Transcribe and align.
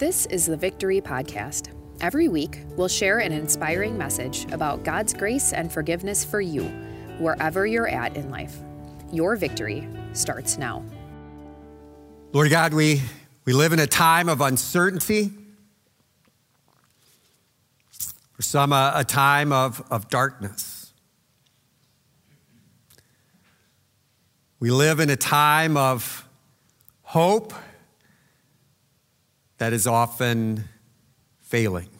This 0.00 0.24
is 0.24 0.46
the 0.46 0.56
Victory 0.56 1.02
Podcast. 1.02 1.74
Every 2.00 2.28
week, 2.28 2.62
we'll 2.74 2.88
share 2.88 3.18
an 3.18 3.32
inspiring 3.32 3.98
message 3.98 4.50
about 4.50 4.82
God's 4.82 5.12
grace 5.12 5.52
and 5.52 5.70
forgiveness 5.70 6.24
for 6.24 6.40
you, 6.40 6.62
wherever 7.18 7.66
you're 7.66 7.86
at 7.86 8.16
in 8.16 8.30
life. 8.30 8.56
Your 9.12 9.36
victory 9.36 9.86
starts 10.14 10.56
now. 10.56 10.82
Lord 12.32 12.48
God, 12.48 12.72
we, 12.72 13.02
we 13.44 13.52
live 13.52 13.74
in 13.74 13.78
a 13.78 13.86
time 13.86 14.30
of 14.30 14.40
uncertainty. 14.40 15.32
For 18.32 18.40
some, 18.40 18.72
a, 18.72 18.92
a 18.94 19.04
time 19.04 19.52
of, 19.52 19.86
of 19.90 20.08
darkness. 20.08 20.94
We 24.60 24.70
live 24.70 24.98
in 24.98 25.10
a 25.10 25.16
time 25.16 25.76
of 25.76 26.26
hope 27.02 27.52
that 29.60 29.74
is 29.74 29.86
often 29.86 30.64
failing. 31.42 31.90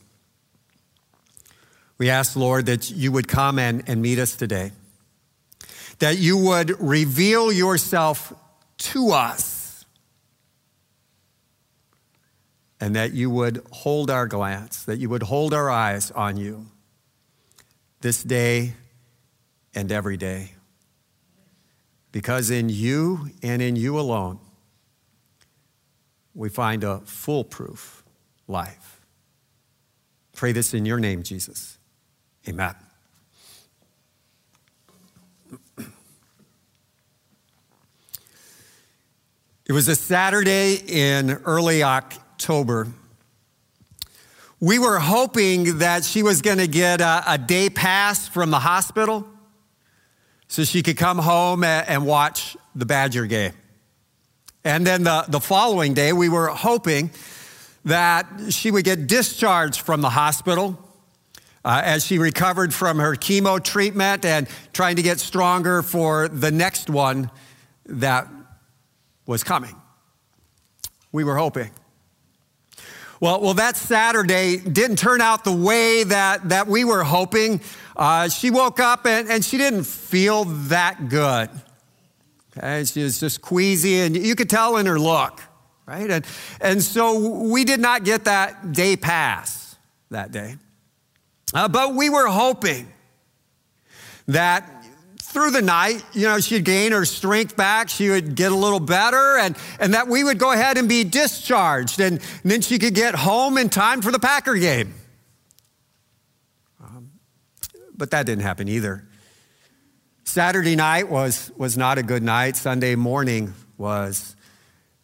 We 1.99 2.09
ask, 2.09 2.35
Lord, 2.35 2.65
that 2.67 2.91
you 2.91 3.13
would 3.13 3.29
come 3.29 3.59
and, 3.59 3.87
and 3.87 4.01
meet 4.01 4.19
us 4.19 4.35
today, 4.35 4.73
that 5.99 6.17
you 6.17 6.39
would 6.39 6.81
reveal 6.81 7.53
yourself 7.53 8.33
to 8.79 9.11
us, 9.11 9.85
and 12.81 12.97
that 12.97 13.13
you 13.13 13.29
would 13.29 13.63
hold 13.71 14.11
our 14.11 14.27
glance, 14.27 14.85
that 14.85 14.97
you 14.97 15.11
would 15.11 15.25
hold 15.25 15.53
our 15.53 15.69
eyes 15.69 16.11
on 16.13 16.39
you 16.39 16.65
this 18.01 18.23
day 18.23 18.73
and 19.75 19.93
every 19.93 20.17
day. 20.17 20.55
Because 22.11 22.51
in 22.51 22.71
you 22.71 23.29
and 23.43 23.61
in 23.61 23.77
you 23.77 24.01
alone, 24.01 24.39
we 26.41 26.49
find 26.49 26.85
a 26.85 27.01
foolproof 27.01 28.03
life. 28.49 29.03
Pray 30.35 30.53
this 30.53 30.73
in 30.73 30.87
your 30.87 30.99
name, 30.99 31.23
Jesus. 31.23 31.77
Amen. 32.49 32.75
It 39.67 39.73
was 39.73 39.87
a 39.87 39.95
Saturday 39.95 40.77
in 40.89 41.31
early 41.45 41.83
October. 41.83 42.89
We 44.61 44.79
were 44.79 44.99
hoping 44.99 45.81
that 45.81 46.05
she 46.05 46.23
was 46.23 46.41
going 46.41 46.57
to 46.57 46.67
get 46.67 47.03
a, 47.03 47.23
a, 47.27 47.37
day 47.37 47.69
pass 47.69 48.27
from 48.27 48.51
the 48.51 48.61
hospital 48.61 49.29
so 50.49 50.65
she 50.65 50.83
could 50.83 50.97
come 50.97 51.19
home 51.19 51.65
and 51.65 52.07
watch 52.07 52.57
the 52.75 52.87
Badger 52.87 53.27
game. 53.27 53.53
And 54.65 54.87
then 54.87 55.05
the, 55.05 55.25
the 55.29 55.41
following 55.41 55.95
day, 55.95 56.13
we 56.13 56.29
were 56.29 56.49
hoping 56.49 57.11
that 57.85 58.27
she 58.51 58.71
would 58.71 58.85
get 58.85 59.07
discharged 59.07 59.81
from 59.81 60.03
the 60.03 60.11
hospital 60.11 60.79
uh, 61.65 61.81
as 61.85 62.05
she 62.05 62.19
recovered 62.19 62.73
from 62.73 62.99
her 62.99 63.15
chemo 63.15 63.63
treatment 63.63 64.25
and 64.25 64.47
trying 64.73 64.97
to 64.97 65.03
get 65.03 65.19
stronger 65.21 65.83
for 65.83 66.29
the 66.29 66.51
next 66.51 66.91
one 66.91 67.31
that 67.87 68.29
was 69.27 69.43
coming. 69.43 69.77
We 71.13 71.25
were 71.25 71.37
hoping. 71.37 71.71
Well, 73.21 73.41
well, 73.43 73.55
that 73.55 73.77
Saturday 73.77 74.57
didn't 74.57 74.97
turn 74.97 75.21
out 75.21 75.45
the 75.45 75.53
way 75.53 76.05
that, 76.05 76.49
that 76.49 76.67
we 76.67 76.85
were 76.85 77.05
hoping. 77.05 77.61
Uh, 77.95 78.29
she 78.29 78.51
woke 78.51 78.81
up 78.81 79.05
and, 79.07 79.29
and 79.29 79.45
she 79.45 79.59
didn't 79.59 79.85
feel 79.85 80.45
that 80.45 81.09
good. 81.11 81.51
Okay, 82.57 82.85
she 82.85 83.03
was 83.03 83.21
just 83.21 83.41
queasy, 83.41 84.01
and 84.01 84.17
you 84.17 84.35
could 84.35 84.51
tell 84.51 84.77
in 84.77 84.87
her 84.87 84.99
look, 84.99 85.41
right? 85.87 86.11
And, 86.11 86.27
and 86.61 86.83
so 86.83 87.41
we 87.49 87.65
did 87.65 87.81
not 87.81 88.05
get 88.05 88.25
that 88.25 88.73
day 88.73 88.97
pass 88.97 89.77
that 90.11 90.33
day. 90.33 90.57
Uh, 91.55 91.69
but 91.69 91.95
we 91.95 92.11
were 92.11 92.27
hoping 92.27 92.93
that 94.27 94.69
through 95.19 95.53
the 95.53 95.63
night, 95.63 96.05
you 96.13 96.23
know, 96.23 96.41
she'd 96.41 96.65
gain 96.65 96.91
her 96.91 97.05
strength 97.05 97.57
back, 97.57 97.89
she 97.89 98.09
would 98.09 98.35
get 98.35 98.51
a 98.51 98.55
little 98.55 98.81
better, 98.81 99.39
and, 99.39 99.57
and 99.79 99.95
that 99.95 100.09
we 100.09 100.25
would 100.25 100.39
go 100.39 100.51
ahead 100.51 100.77
and 100.77 100.89
be 100.89 101.05
discharged, 101.05 102.01
and, 102.01 102.21
and 102.43 102.51
then 102.51 102.61
she 102.61 102.81
could 102.81 102.95
get 102.95 103.15
home 103.15 103.57
in 103.57 103.69
time 103.69 104.03
for 104.03 104.11
the 104.11 104.19
Packer 104.19 104.55
game. 104.55 104.95
Um, 106.83 107.13
but 107.97 108.11
that 108.11 108.27
didn't 108.27 108.43
happen 108.43 108.69
either. 108.69 109.07
Saturday 110.31 110.77
night 110.77 111.09
was, 111.09 111.51
was 111.57 111.77
not 111.77 111.99
a 111.99 112.05
good 112.05 112.23
night. 112.23 112.55
Sunday 112.55 112.95
morning 112.95 113.53
was 113.77 114.37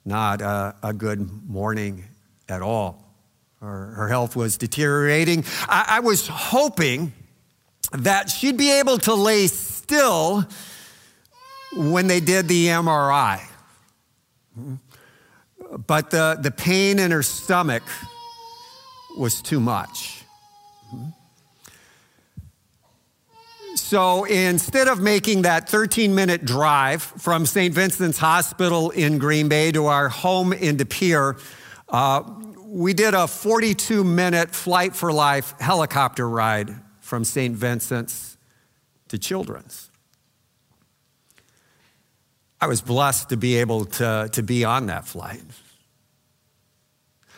not 0.04 0.40
a, 0.40 0.76
a 0.84 0.92
good 0.92 1.48
morning 1.48 2.04
at 2.48 2.62
all. 2.62 3.04
Her, 3.60 3.86
her 3.86 4.08
health 4.08 4.36
was 4.36 4.56
deteriorating. 4.56 5.44
I, 5.62 5.96
I 5.96 6.00
was 6.00 6.28
hoping 6.28 7.12
that 7.90 8.30
she'd 8.30 8.56
be 8.56 8.70
able 8.78 8.98
to 8.98 9.14
lay 9.14 9.48
still 9.48 10.44
when 11.74 12.06
they 12.06 12.20
did 12.20 12.46
the 12.46 12.68
MRI. 12.68 13.40
But 15.88 16.10
the, 16.10 16.38
the 16.40 16.52
pain 16.52 17.00
in 17.00 17.10
her 17.10 17.24
stomach 17.24 17.82
was 19.18 19.42
too 19.42 19.58
much. 19.58 20.15
So 23.86 24.24
instead 24.24 24.88
of 24.88 25.00
making 25.00 25.42
that 25.42 25.68
13 25.68 26.12
minute 26.12 26.44
drive 26.44 27.04
from 27.04 27.46
St. 27.46 27.72
Vincent's 27.72 28.18
Hospital 28.18 28.90
in 28.90 29.18
Green 29.18 29.48
Bay 29.48 29.70
to 29.70 29.86
our 29.86 30.08
home 30.08 30.52
in 30.52 30.76
De 30.76 30.84
Pere, 30.84 31.36
uh, 31.88 32.24
we 32.64 32.94
did 32.94 33.14
a 33.14 33.28
42 33.28 34.02
minute 34.02 34.50
flight 34.52 34.96
for 34.96 35.12
life 35.12 35.54
helicopter 35.60 36.28
ride 36.28 36.74
from 36.98 37.22
St. 37.22 37.54
Vincent's 37.54 38.36
to 39.06 39.18
Children's. 39.18 39.88
I 42.60 42.66
was 42.66 42.80
blessed 42.80 43.28
to 43.28 43.36
be 43.36 43.54
able 43.58 43.84
to, 43.84 44.28
to 44.32 44.42
be 44.42 44.64
on 44.64 44.86
that 44.86 45.06
flight. 45.06 45.44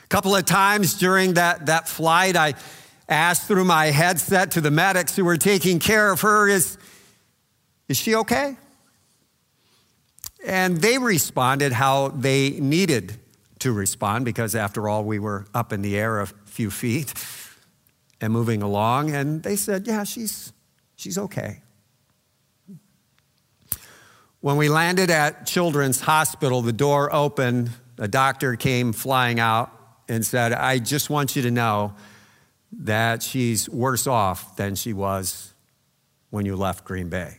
A 0.03 0.07
couple 0.07 0.35
of 0.35 0.47
times 0.47 0.95
during 0.95 1.35
that, 1.35 1.67
that 1.67 1.91
flight, 1.91 2.37
I 2.37 2.55
asked 3.09 3.49
through 3.49 3.65
my 3.65 3.87
headset 3.87 4.51
to 4.53 4.61
the 4.61 4.71
medics 4.71 5.17
who 5.17 5.25
were 5.25 5.37
taking 5.37 5.79
care 5.79 6.13
of 6.13 6.21
her, 6.21 6.49
Is, 6.49 6.77
is 7.89 7.97
she 7.97 8.15
okay? 8.15 8.57
And 10.47 10.81
they 10.81 10.99
responded 10.99 11.73
how 11.73 12.09
they 12.09 12.51
needed 12.51 13.19
to 13.61 13.73
respond 13.73 14.25
because, 14.25 14.55
after 14.55 14.89
all, 14.89 15.05
we 15.05 15.19
were 15.19 15.47
up 15.55 15.73
in 15.73 15.83
the 15.83 15.99
air 15.99 16.21
a 16.21 16.27
few 16.27 16.71
feet 16.71 17.13
and 18.21 18.33
moving 18.33 18.63
along. 18.63 19.11
And 19.11 19.43
they 19.43 19.57
said, 19.57 19.87
Yeah, 19.87 20.05
she's, 20.05 20.53
she's 20.97 21.19
okay. 21.19 21.63
When 24.41 24.57
we 24.57 24.69
landed 24.69 25.11
at 25.11 25.47
Children's 25.47 26.01
Hospital, 26.01 26.63
the 26.63 26.73
door 26.73 27.13
opened. 27.13 27.71
A 27.99 28.07
doctor 28.07 28.55
came 28.55 28.93
flying 28.93 29.41
out 29.41 29.73
and 30.09 30.25
said, 30.25 30.53
I 30.53 30.79
just 30.79 31.11
want 31.11 31.35
you 31.35 31.43
to 31.43 31.51
know 31.51 31.95
that 32.73 33.23
she's 33.23 33.69
worse 33.69 34.07
off 34.07 34.57
than 34.57 34.75
she 34.75 34.93
was 34.93 35.55
when 36.31 36.45
you 36.45 36.57
left 36.57 36.85
Green 36.85 37.09
Bay. 37.09 37.39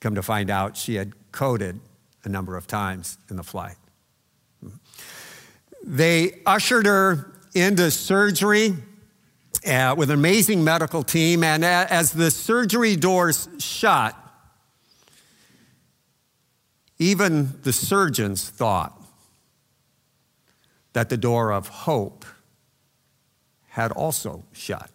Come 0.00 0.14
to 0.14 0.22
find 0.22 0.50
out, 0.50 0.76
she 0.76 0.94
had 0.94 1.12
coded 1.32 1.80
a 2.24 2.28
number 2.28 2.56
of 2.56 2.66
times 2.66 3.18
in 3.30 3.36
the 3.36 3.42
flight. 3.42 3.76
They 5.82 6.40
ushered 6.46 6.86
her 6.86 7.32
into 7.54 7.90
surgery 7.90 8.74
uh, 9.66 9.94
with 9.96 10.10
an 10.10 10.18
amazing 10.18 10.64
medical 10.64 11.02
team, 11.02 11.44
and 11.44 11.64
as 11.64 12.12
the 12.12 12.30
surgery 12.30 12.96
doors 12.96 13.48
shut, 13.58 14.16
even 16.98 17.60
the 17.62 17.72
surgeons 17.72 18.48
thought 18.48 19.00
that 20.92 21.08
the 21.08 21.16
door 21.16 21.52
of 21.52 21.68
hope 21.68 22.24
had 23.74 23.90
also 23.90 24.44
shut. 24.52 24.88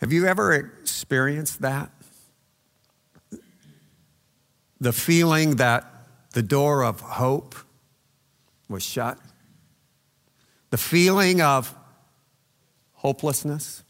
Have 0.00 0.10
you 0.10 0.24
ever 0.26 0.54
experienced 0.54 1.60
that? 1.60 1.90
The 4.80 4.94
feeling 4.94 5.56
that 5.56 5.84
the 6.32 6.42
door 6.42 6.82
of 6.82 7.02
hope 7.02 7.54
was 8.70 8.82
shut? 8.82 9.18
The 10.70 10.78
feeling 10.78 11.42
of 11.42 11.76
hopelessness? 12.94 13.84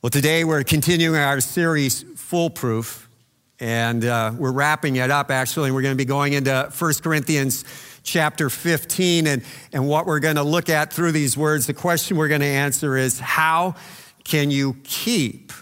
Well, 0.00 0.08
today 0.08 0.44
we're 0.44 0.64
continuing 0.64 1.16
our 1.16 1.42
series, 1.42 2.02
Foolproof, 2.16 3.10
and 3.60 4.06
uh, 4.06 4.32
we're 4.38 4.52
wrapping 4.52 4.96
it 4.96 5.10
up 5.10 5.30
actually, 5.30 5.66
and 5.66 5.74
we're 5.74 5.82
going 5.82 5.94
to 5.94 6.02
be 6.02 6.06
going 6.06 6.32
into 6.32 6.72
1 6.78 6.92
Corinthians 7.02 7.66
chapter 8.08 8.50
15. 8.50 9.26
And, 9.26 9.42
and 9.72 9.88
what 9.88 10.06
we're 10.06 10.20
going 10.20 10.36
to 10.36 10.42
look 10.42 10.68
at 10.68 10.92
through 10.92 11.12
these 11.12 11.36
words, 11.36 11.66
the 11.66 11.74
question 11.74 12.16
we're 12.16 12.28
going 12.28 12.40
to 12.40 12.46
answer 12.46 12.96
is 12.96 13.20
how 13.20 13.74
can 14.24 14.50
you 14.50 14.76
keep 14.84 15.52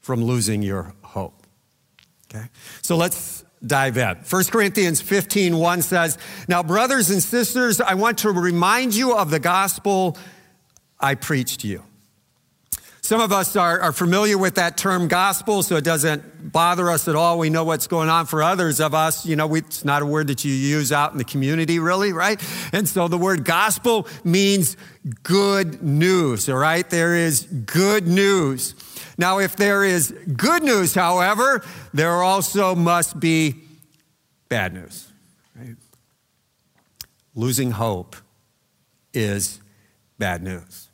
from 0.00 0.22
losing 0.22 0.62
your 0.62 0.94
hope? 1.02 1.46
Okay? 2.32 2.46
So 2.82 2.96
let's 2.96 3.44
dive 3.64 3.96
in. 3.98 4.16
1 4.16 4.44
Corinthians 4.44 5.00
15 5.00 5.56
1 5.56 5.82
says, 5.82 6.18
Now, 6.48 6.62
brothers 6.62 7.10
and 7.10 7.22
sisters, 7.22 7.80
I 7.80 7.94
want 7.94 8.18
to 8.18 8.30
remind 8.30 8.94
you 8.94 9.16
of 9.16 9.30
the 9.30 9.40
gospel 9.40 10.16
I 10.98 11.14
preached 11.14 11.60
to 11.60 11.68
you. 11.68 11.82
Some 13.10 13.20
of 13.20 13.32
us 13.32 13.56
are, 13.56 13.80
are, 13.80 13.90
familiar 13.90 14.38
with 14.38 14.54
that 14.54 14.76
term 14.76 15.08
gospel, 15.08 15.64
so 15.64 15.74
it 15.74 15.82
doesn't 15.82 16.52
bother 16.52 16.88
us 16.88 17.08
at 17.08 17.16
all. 17.16 17.40
We 17.40 17.50
know 17.50 17.64
what's 17.64 17.88
going 17.88 18.08
on. 18.08 18.26
For 18.26 18.40
others 18.40 18.78
of 18.78 18.94
us, 18.94 19.26
you 19.26 19.34
know, 19.34 19.48
we, 19.48 19.58
it's 19.58 19.84
not 19.84 20.00
a 20.02 20.06
word 20.06 20.28
that 20.28 20.44
you 20.44 20.52
use 20.52 20.92
out 20.92 21.10
in 21.10 21.18
the 21.18 21.24
community, 21.24 21.80
really, 21.80 22.12
right? 22.12 22.40
And 22.72 22.88
so 22.88 23.08
the 23.08 23.18
word 23.18 23.44
gospel 23.44 24.06
means 24.22 24.76
good 25.24 25.82
news, 25.82 26.48
all 26.48 26.58
right? 26.58 26.88
There 26.88 27.16
is 27.16 27.46
good 27.46 28.06
news. 28.06 28.76
Now, 29.18 29.40
if 29.40 29.56
there 29.56 29.82
is 29.82 30.12
good 30.36 30.62
news, 30.62 30.94
however, 30.94 31.64
there 31.92 32.22
also 32.22 32.76
must 32.76 33.18
be 33.18 33.56
bad 34.48 34.72
news, 34.72 35.08
right? 35.58 35.74
Losing 37.34 37.72
hope 37.72 38.14
is 39.12 39.58
bad 40.16 40.44
news. 40.44 40.89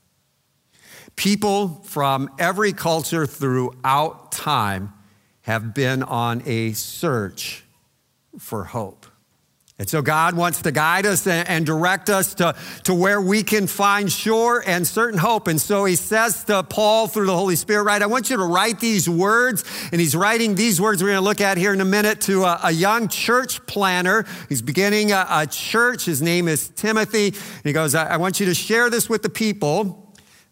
People 1.16 1.80
from 1.84 2.30
every 2.38 2.72
culture 2.72 3.26
throughout 3.26 4.32
time 4.32 4.92
have 5.42 5.74
been 5.74 6.02
on 6.02 6.42
a 6.44 6.72
search 6.72 7.64
for 8.38 8.64
hope. 8.64 9.06
And 9.78 9.88
so 9.88 10.00
God 10.00 10.34
wants 10.34 10.62
to 10.62 10.72
guide 10.72 11.04
us 11.04 11.26
and 11.26 11.66
direct 11.66 12.08
us 12.08 12.34
to, 12.36 12.54
to 12.84 12.94
where 12.94 13.20
we 13.20 13.42
can 13.42 13.66
find 13.66 14.10
sure 14.10 14.64
and 14.66 14.86
certain 14.86 15.18
hope. 15.18 15.48
And 15.48 15.60
so 15.60 15.84
he 15.84 15.96
says 15.96 16.44
to 16.44 16.62
Paul 16.62 17.08
through 17.08 17.26
the 17.26 17.36
Holy 17.36 17.56
Spirit, 17.56 17.82
right, 17.82 18.00
I 18.00 18.06
want 18.06 18.30
you 18.30 18.38
to 18.38 18.44
write 18.44 18.80
these 18.80 19.06
words. 19.06 19.64
And 19.92 20.00
he's 20.00 20.16
writing 20.16 20.54
these 20.54 20.80
words 20.80 21.02
we're 21.02 21.10
going 21.10 21.18
to 21.18 21.24
look 21.24 21.42
at 21.42 21.58
here 21.58 21.74
in 21.74 21.82
a 21.82 21.86
minute 21.86 22.22
to 22.22 22.44
a, 22.44 22.60
a 22.64 22.70
young 22.70 23.08
church 23.08 23.66
planner. 23.66 24.24
He's 24.48 24.62
beginning 24.62 25.12
a, 25.12 25.26
a, 25.28 25.46
church. 25.46 26.06
His 26.06 26.22
name 26.22 26.48
is 26.48 26.68
Timothy. 26.70 27.26
And 27.28 27.62
he 27.62 27.74
goes, 27.74 27.94
I, 27.94 28.14
I 28.14 28.16
want 28.16 28.40
you 28.40 28.46
to 28.46 28.54
share 28.54 28.88
this 28.88 29.10
with 29.10 29.22
the 29.22 29.30
people 29.30 30.05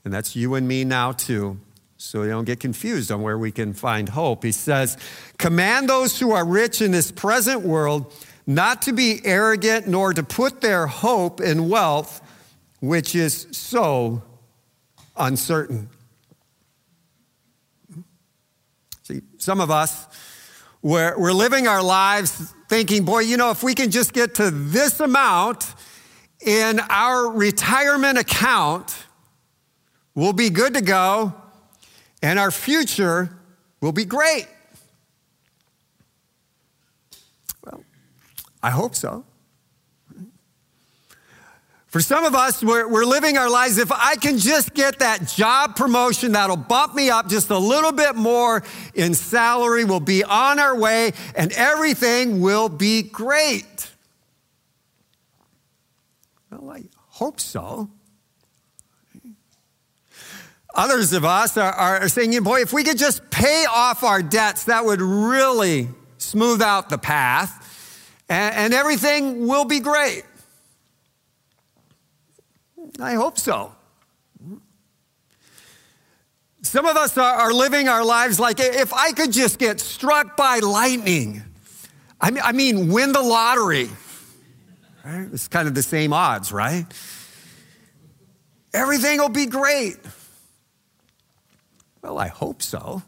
and 0.04 0.12
that's 0.12 0.36
you 0.36 0.54
and 0.54 0.68
me 0.68 0.84
now 0.84 1.12
too. 1.12 1.58
So 1.96 2.20
we 2.20 2.28
don't 2.28 2.44
get 2.44 2.60
confused 2.60 3.10
on 3.10 3.22
where 3.22 3.38
we 3.38 3.50
can 3.50 3.72
find 3.72 4.08
hope. 4.08 4.44
He 4.44 4.52
says, 4.52 4.98
Command 5.38 5.88
those 5.88 6.18
who 6.18 6.32
are 6.32 6.44
rich 6.44 6.82
in 6.82 6.90
this 6.90 7.10
present 7.10 7.62
world 7.62 8.12
not 8.46 8.82
to 8.82 8.92
be 8.92 9.20
arrogant 9.24 9.88
nor 9.88 10.12
to 10.12 10.22
put 10.22 10.60
their 10.60 10.86
hope 10.86 11.40
in 11.40 11.68
wealth, 11.68 12.20
which 12.80 13.14
is 13.14 13.46
so 13.52 14.22
uncertain. 15.16 15.88
See, 19.02 19.22
some 19.38 19.60
of 19.60 19.70
us, 19.70 20.06
we're, 20.82 21.18
we're 21.18 21.32
living 21.32 21.66
our 21.66 21.82
lives 21.82 22.54
thinking, 22.68 23.04
boy, 23.04 23.20
you 23.20 23.36
know, 23.36 23.50
if 23.50 23.62
we 23.62 23.74
can 23.74 23.90
just 23.90 24.12
get 24.12 24.34
to 24.34 24.50
this 24.50 25.00
amount 25.00 25.74
in 26.44 26.80
our 26.90 27.30
retirement 27.30 28.18
account, 28.18 28.94
We'll 30.14 30.32
be 30.32 30.50
good 30.50 30.75
to 30.75 30.81
go, 30.81 31.34
and 32.22 32.38
our 32.38 32.50
future 32.50 33.37
will 33.81 33.93
be 33.93 34.05
great. 34.05 34.46
Well, 37.64 37.84
I 38.62 38.70
hope 38.70 38.94
so. 38.94 39.25
For 41.94 42.00
some 42.00 42.25
of 42.25 42.34
us, 42.34 42.61
we're, 42.61 42.88
we're, 42.88 43.05
living 43.05 43.38
our 43.38 43.49
lives. 43.49 43.78
If 43.78 43.93
I 43.93 44.16
can 44.16 44.38
just 44.38 44.75
get 44.75 44.99
that 44.99 45.28
job 45.28 45.76
promotion 45.76 46.32
that'll 46.32 46.56
bump 46.56 46.93
me 46.93 47.08
up 47.08 47.28
just 47.28 47.50
a 47.50 47.58
little 47.58 47.93
bit 47.93 48.17
more 48.17 48.64
in 48.94 49.14
salary, 49.14 49.84
we'll 49.84 50.00
be 50.00 50.25
on 50.25 50.58
our 50.58 50.76
way 50.76 51.12
and 51.37 51.52
everything 51.52 52.40
will 52.40 52.69
be 52.69 53.02
great. 53.02 53.93
Well, 56.50 56.69
I 56.69 56.82
hope 57.10 57.38
so. 57.38 57.90
Others 60.74 61.12
of 61.12 61.24
us 61.24 61.56
are, 61.56 61.72
are 61.72 62.08
saying, 62.08 62.42
boy, 62.42 62.60
if 62.60 62.72
we 62.72 62.82
could 62.82 62.98
just 62.98 63.30
pay 63.30 63.64
off 63.70 64.02
our 64.02 64.22
debts, 64.22 64.64
that 64.64 64.84
would 64.84 65.00
really 65.00 65.88
smooth 66.18 66.60
out 66.60 66.88
the 66.88 66.98
path 66.98 67.60
and, 68.28 68.54
and 68.54 68.74
everything 68.74 69.46
will 69.46 69.64
be 69.64 69.80
great. 69.80 70.24
I 73.00 73.14
hope 73.14 73.38
so. 73.38 73.74
Some 76.62 76.86
of 76.86 76.96
us 76.96 77.16
are, 77.18 77.52
living 77.52 77.88
our 77.88 78.04
lives 78.04 78.40
like 78.40 78.58
if 78.58 78.92
I 78.92 79.12
could 79.12 79.32
just 79.32 79.58
get 79.58 79.80
struck 79.80 80.36
by 80.36 80.60
lightning, 80.60 81.42
I 82.20 82.30
mean, 82.30 82.42
I 82.44 82.52
mean 82.52 82.90
win 82.90 83.12
the 83.12 83.22
lottery. 83.22 83.90
Right? 85.04 85.28
It's 85.32 85.46
kind 85.46 85.68
of 85.68 85.74
the 85.74 85.82
same 85.82 86.12
odds, 86.12 86.50
right? 86.50 86.86
Everything 88.72 89.18
will 89.18 89.28
be 89.28 89.46
great. 89.46 89.96
Well, 92.04 92.18
I 92.18 92.28
hope 92.28 92.60
so. 92.60 93.02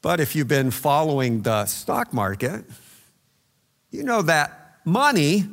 But 0.00 0.18
if 0.18 0.34
you've 0.34 0.48
been 0.48 0.70
following 0.70 1.42
the 1.42 1.66
stock 1.66 2.14
market, 2.14 2.64
you 3.90 4.02
know 4.02 4.22
that 4.22 4.78
money 4.86 5.44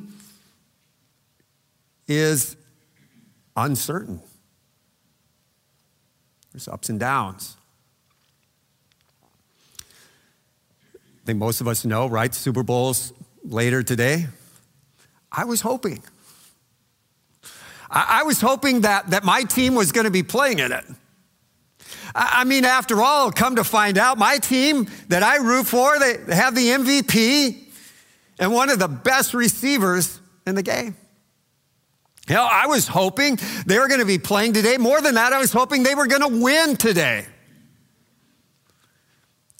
is 2.07 2.55
uncertain. 3.57 4.21
There's 6.53 6.69
ups 6.69 6.87
and 6.87 6.97
downs. 6.97 7.57
I 10.93 11.25
think 11.25 11.39
most 11.39 11.59
of 11.59 11.67
us 11.67 11.83
know, 11.83 12.07
right? 12.07 12.33
Super 12.33 12.63
Bowl's 12.63 13.11
later 13.43 13.83
today. 13.83 14.27
I 15.29 15.43
was 15.43 15.59
hoping 15.59 16.01
I, 17.89 18.19
I 18.21 18.23
was 18.23 18.41
hoping 18.41 18.81
that, 18.81 19.11
that 19.11 19.23
my 19.23 19.43
team 19.43 19.75
was 19.75 19.91
going 19.91 20.05
to 20.05 20.11
be 20.11 20.23
playing 20.23 20.59
in 20.59 20.71
it. 20.71 20.83
I, 22.13 22.41
I 22.41 22.43
mean, 22.43 22.65
after 22.65 23.01
all, 23.01 23.31
come 23.31 23.57
to 23.57 23.63
find 23.63 23.97
out, 23.97 24.17
my 24.17 24.37
team 24.37 24.87
that 25.09 25.23
I 25.23 25.37
root 25.37 25.67
for, 25.67 25.99
they 25.99 26.17
have 26.33 26.55
the 26.55 26.67
MVP 26.67 27.63
and 28.39 28.53
one 28.53 28.69
of 28.69 28.79
the 28.79 28.87
best 28.87 29.33
receivers 29.33 30.19
in 30.45 30.55
the 30.55 30.63
game. 30.63 30.95
You 32.27 32.35
know, 32.35 32.47
I 32.49 32.65
was 32.65 32.87
hoping 32.87 33.37
they 33.65 33.77
were 33.77 33.87
going 33.87 33.99
to 33.99 34.05
be 34.05 34.17
playing 34.17 34.53
today. 34.53 34.77
More 34.77 34.99
than 34.99 35.15
that, 35.15 35.31
I 35.31 35.39
was 35.39 35.53
hoping 35.53 35.83
they 35.83 35.93
were 35.93 36.07
going 36.07 36.21
to 36.21 36.41
win 36.41 36.75
today. 36.75 37.27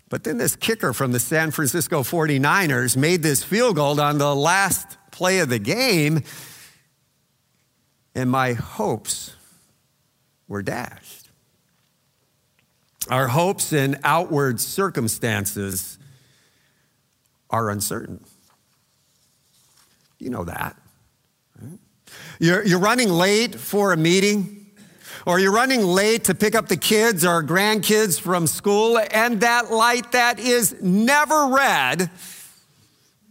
But 0.10 0.24
then 0.24 0.38
this 0.38 0.56
kicker 0.56 0.94
from 0.94 1.12
the 1.12 1.20
San 1.20 1.52
Francisco 1.52 2.02
49ers 2.02 2.96
made 2.98 3.22
this 3.22 3.44
field 3.44 3.76
goal 3.76 4.00
on 4.00 4.18
the 4.18 4.36
last 4.36 4.98
play 5.12 5.40
of 5.40 5.50
the 5.50 5.60
game 5.60 6.24
and 8.16 8.32
my 8.32 8.54
hopes 8.54 9.36
were 10.48 10.64
dashed. 10.64 11.30
Our 13.10 13.28
hopes 13.28 13.72
and 13.72 14.00
outward 14.04 14.60
circumstances 14.60 16.00
are 17.52 17.70
uncertain. 17.70 18.24
You 20.18 20.30
know 20.32 20.46
that. 20.46 20.76
You're, 22.40 22.66
you're 22.66 22.80
running 22.80 23.10
late 23.10 23.56
for 23.56 23.94
a 23.94 23.98
meeting, 23.98 24.68
or 25.26 25.40
you're 25.40 25.54
running 25.54 25.82
late 25.82 26.26
to 26.26 26.36
pick 26.36 26.56
up 26.56 26.68
the 26.68 26.78
kids 26.78 27.24
or 27.24 27.44
grandkids 27.44 28.20
from 28.20 28.48
school, 28.48 29.00
and 29.12 29.42
that 29.42 29.72
light 29.72 30.12
that 30.14 30.40
is 30.40 30.76
never 30.82 31.48
red 31.48 32.10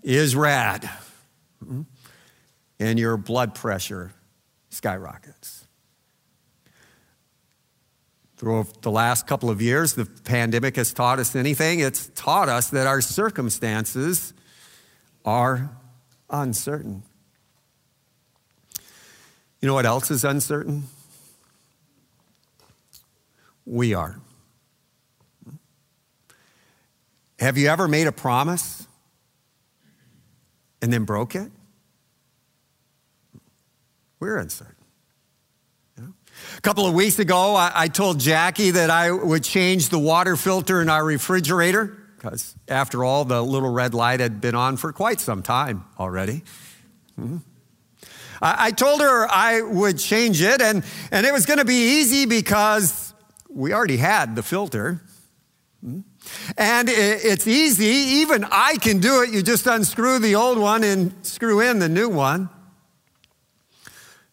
is 0.03 0.37
red. 0.37 0.83
Mm-hmm. 1.63 1.83
And 2.79 2.99
your 2.99 3.17
blood 3.17 3.55
pressure 3.55 4.14
skyrockets. 4.75 5.67
Through 8.37 8.67
the 8.83 8.91
last 8.91 9.27
couple 9.27 9.49
of 9.49 9.63
years, 9.63 9.95
the 9.95 10.05
pandemic 10.07 10.77
has 10.77 10.93
taught 10.93 11.19
us 11.19 11.37
anything. 11.37 11.81
It's 11.81 12.11
taught 12.15 12.49
us 12.49 12.71
that 12.71 12.87
our 12.87 13.01
circumstances 13.01 14.35
are 15.25 15.71
uncertain. 16.29 17.05
You 19.61 19.69
know 19.69 19.75
what 19.75 19.87
else 19.87 20.11
is 20.11 20.25
uncertain? 20.25 20.85
We 23.65 23.95
are. 23.95 24.21
Have 27.39 27.57
you 27.57 27.69
ever 27.69 27.89
made 27.89 28.07
a 28.07 28.13
promise 28.13 28.87
and 30.83 30.93
then 30.93 31.05
broke 31.05 31.35
it? 31.35 31.51
We're 34.25 34.39
uncertain. 34.39 34.75
A 35.99 36.61
couple 36.63 36.87
of 36.87 36.95
weeks 36.95 37.19
ago, 37.19 37.55
I, 37.59 37.89
told 37.89 38.19
Jackie 38.19 38.71
that 38.71 38.89
I 38.89 39.11
would 39.11 39.45
change 39.45 39.91
the 39.91 39.99
water 39.99 40.35
filter 40.35 40.81
in 40.81 40.89
our 40.89 41.05
refrigerator 41.05 41.95
because, 42.17 42.55
after 42.67 43.05
all, 43.05 43.27
the 43.27 43.43
little 43.43 43.71
red 43.71 43.93
light 43.93 44.21
had 44.21 44.41
been 44.41 44.55
on 44.55 44.79
for 44.79 44.95
quite 44.95 45.21
some 45.21 45.43
time 45.43 45.85
already. 46.01 46.43
Mm-hmm. 47.21 47.37
I, 48.41 48.69
I 48.69 48.71
told 48.71 49.03
her 49.03 49.31
I 49.31 49.61
would 49.61 49.99
change 49.99 50.41
it, 50.41 50.63
and, 50.63 50.85
and 51.11 51.27
it 51.27 51.33
was 51.35 51.45
going 51.45 51.59
to 51.59 51.67
be 51.67 51.99
easy 52.01 52.25
because 52.25 53.13
we 53.51 53.75
already 53.75 53.99
had 53.99 54.37
the 54.37 54.43
filter. 54.43 55.03
Mm-hmm. 55.85 56.01
And 56.57 56.89
it's 56.89 57.47
easy. 57.47 57.85
Even 57.85 58.47
I 58.51 58.79
can 58.79 59.01
do 59.01 59.21
it. 59.21 59.35
You 59.35 59.43
just 59.43 59.67
unscrew 59.67 60.19
the 60.19 60.35
old 60.35 60.57
one 60.57 60.83
and 60.83 61.13
screw 61.21 61.61
in 61.61 61.79
the 61.79 61.91
new 61.91 62.09
one. 62.09 62.49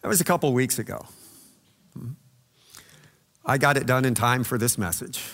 That 0.02 0.08
was 0.08 0.20
a 0.20 0.24
couple 0.24 0.52
weeks 0.52 0.78
ago. 0.78 1.06
I 3.44 3.58
got 3.58 3.76
it 3.76 3.86
done 3.86 4.04
in 4.04 4.14
time 4.14 4.44
for 4.44 4.58
this 4.58 4.76
message. 4.78 5.22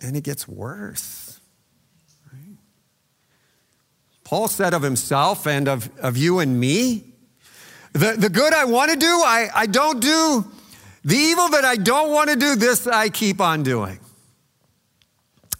And 0.00 0.18
it 0.18 0.22
gets 0.22 0.46
worse. 0.46 1.40
Right? 2.30 2.58
Paul 4.22 4.48
said 4.48 4.74
of 4.74 4.82
himself 4.82 5.46
and 5.46 5.66
of, 5.66 5.88
of 5.98 6.18
you 6.18 6.40
and 6.40 6.60
me 6.60 7.14
the, 7.94 8.16
the 8.18 8.28
good 8.28 8.52
I 8.52 8.64
want 8.64 8.90
to 8.90 8.98
do, 8.98 9.06
I, 9.06 9.48
I 9.54 9.66
don't 9.66 10.00
do. 10.00 10.44
The 11.04 11.16
evil 11.16 11.48
that 11.50 11.64
I 11.64 11.76
don't 11.76 12.10
want 12.10 12.28
to 12.28 12.36
do, 12.36 12.56
this 12.56 12.86
I 12.86 13.08
keep 13.08 13.40
on 13.40 13.62
doing. 13.62 14.00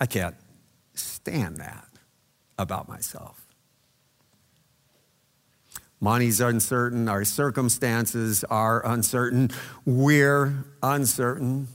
I 0.00 0.06
can't 0.06 0.34
stand 1.24 1.56
that 1.56 1.88
about 2.58 2.86
myself. 2.86 3.46
Money's 6.00 6.38
uncertain, 6.38 7.08
our 7.08 7.24
circumstances 7.24 8.44
are 8.50 8.86
uncertain, 8.86 9.50
we're 9.86 10.66
uncertain. 10.82 11.68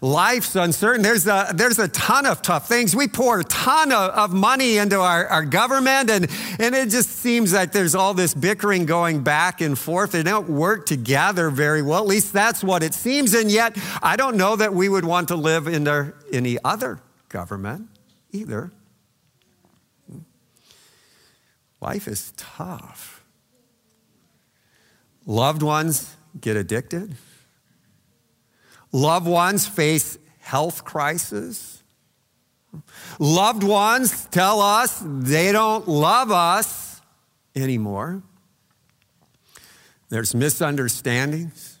Life's 0.00 0.56
uncertain. 0.56 1.02
There's 1.02 1.26
a, 1.26 1.52
there's 1.54 1.78
a 1.78 1.88
ton 1.88 2.24
of 2.24 2.40
tough 2.40 2.66
things. 2.66 2.96
We 2.96 3.06
pour 3.06 3.40
a 3.40 3.44
ton 3.44 3.92
of, 3.92 4.10
of 4.12 4.32
money 4.32 4.78
into 4.78 4.98
our, 4.98 5.26
our 5.26 5.44
government, 5.44 6.10
and, 6.10 6.26
and 6.58 6.74
it 6.74 6.88
just 6.88 7.10
seems 7.10 7.52
like 7.52 7.70
there's 7.72 7.94
all 7.94 8.14
this 8.14 8.32
bickering 8.32 8.86
going 8.86 9.22
back 9.22 9.60
and 9.60 9.78
forth. 9.78 10.12
They 10.12 10.22
don't 10.22 10.48
work 10.48 10.86
together 10.86 11.50
very 11.50 11.82
well. 11.82 12.00
At 12.00 12.08
least 12.08 12.32
that's 12.32 12.64
what 12.64 12.82
it 12.82 12.94
seems. 12.94 13.34
And 13.34 13.50
yet, 13.50 13.76
I 14.02 14.16
don't 14.16 14.36
know 14.38 14.56
that 14.56 14.72
we 14.72 14.88
would 14.88 15.04
want 15.04 15.28
to 15.28 15.36
live 15.36 15.68
under 15.68 16.16
any 16.32 16.56
other 16.64 16.98
government 17.28 17.89
either. 18.32 18.72
Life 21.80 22.08
is 22.08 22.32
tough. 22.36 23.24
Loved 25.26 25.62
ones 25.62 26.14
get 26.40 26.56
addicted. 26.56 27.14
Loved 28.92 29.26
ones 29.26 29.66
face 29.66 30.18
health 30.40 30.84
crisis. 30.84 31.82
Loved 33.18 33.62
ones 33.62 34.26
tell 34.26 34.60
us 34.60 35.02
they 35.04 35.52
don't 35.52 35.88
love 35.88 36.30
us 36.30 37.00
anymore. 37.56 38.22
There's 40.08 40.34
misunderstandings. 40.34 41.78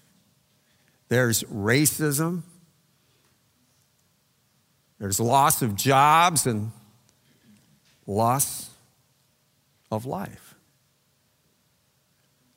There's 1.08 1.42
racism. 1.44 2.42
There's 5.00 5.18
loss 5.18 5.62
of 5.62 5.74
jobs 5.74 6.46
and 6.46 6.70
loss 8.06 8.70
of 9.90 10.06
life. 10.06 10.54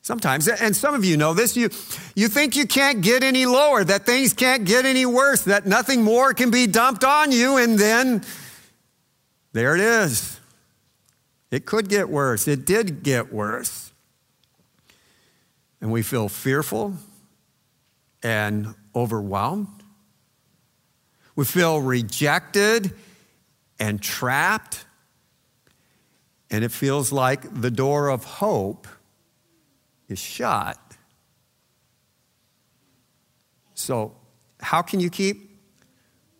Sometimes, 0.02 0.46
and 0.46 0.76
some 0.76 0.94
of 0.94 1.02
you 1.02 1.16
know 1.16 1.32
this, 1.32 1.56
you, 1.56 1.70
you 2.14 2.28
think 2.28 2.56
you 2.56 2.66
can't 2.66 3.00
get 3.00 3.22
any 3.22 3.46
lower, 3.46 3.82
that 3.82 4.04
things 4.04 4.34
can't 4.34 4.66
get 4.66 4.84
any 4.84 5.06
worse, 5.06 5.44
that 5.44 5.64
nothing 5.64 6.02
more 6.02 6.34
can 6.34 6.50
be 6.50 6.66
dumped 6.66 7.02
on 7.02 7.32
you, 7.32 7.56
and 7.56 7.78
then 7.78 8.22
there 9.54 9.74
it 9.74 9.80
is. 9.80 10.38
It 11.50 11.64
could 11.64 11.88
get 11.88 12.10
worse. 12.10 12.46
It 12.46 12.66
did 12.66 13.02
get 13.02 13.32
worse. 13.32 13.92
And 15.80 15.90
we 15.90 16.02
feel 16.02 16.28
fearful 16.28 16.96
and 18.22 18.74
overwhelmed. 18.94 19.83
We 21.36 21.44
feel 21.44 21.80
rejected 21.80 22.94
and 23.78 24.00
trapped. 24.00 24.84
And 26.50 26.62
it 26.64 26.70
feels 26.70 27.10
like 27.10 27.60
the 27.60 27.70
door 27.70 28.08
of 28.08 28.24
hope 28.24 28.86
is 30.08 30.18
shut. 30.18 30.78
So, 33.74 34.14
how 34.60 34.82
can 34.82 35.00
you 35.00 35.10
keep 35.10 35.58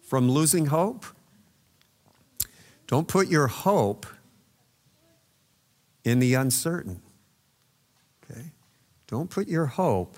from 0.02 0.30
losing 0.30 0.66
hope? 0.66 1.04
Don't 2.86 3.08
put 3.08 3.28
your 3.28 3.48
hope 3.48 4.06
in 6.04 6.20
the 6.20 6.34
uncertain. 6.34 7.00
Okay? 8.30 8.52
Don't 9.06 9.30
put 9.30 9.48
your 9.48 9.66
hope 9.66 10.16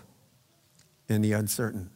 in 1.08 1.22
the 1.22 1.32
uncertain. 1.32 1.90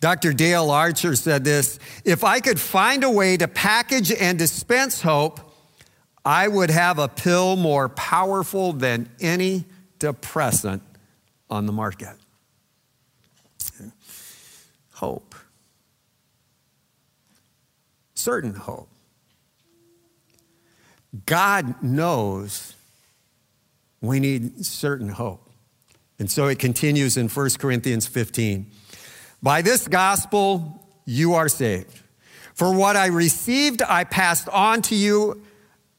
Dr. 0.00 0.32
Dale 0.32 0.70
Archer 0.70 1.16
said 1.16 1.44
this 1.44 1.78
If 2.04 2.24
I 2.24 2.40
could 2.40 2.60
find 2.60 3.04
a 3.04 3.10
way 3.10 3.36
to 3.36 3.48
package 3.48 4.12
and 4.12 4.38
dispense 4.38 5.02
hope, 5.02 5.40
I 6.24 6.46
would 6.46 6.70
have 6.70 6.98
a 6.98 7.08
pill 7.08 7.56
more 7.56 7.88
powerful 7.88 8.72
than 8.72 9.08
any 9.20 9.64
depressant 9.98 10.82
on 11.50 11.66
the 11.66 11.72
market. 11.72 12.16
Hope. 14.94 15.34
Certain 18.14 18.54
hope. 18.54 18.88
God 21.24 21.82
knows 21.82 22.74
we 24.00 24.20
need 24.20 24.64
certain 24.64 25.08
hope. 25.08 25.48
And 26.18 26.30
so 26.30 26.48
it 26.48 26.58
continues 26.58 27.16
in 27.16 27.28
1 27.28 27.50
Corinthians 27.58 28.06
15. 28.06 28.70
By 29.42 29.62
this 29.62 29.88
gospel, 29.88 30.84
you 31.04 31.34
are 31.34 31.48
saved. 31.48 32.02
For 32.54 32.74
what 32.74 32.96
I 32.96 33.06
received, 33.06 33.82
I 33.82 34.04
passed 34.04 34.48
on 34.48 34.82
to 34.82 34.94
you 34.94 35.42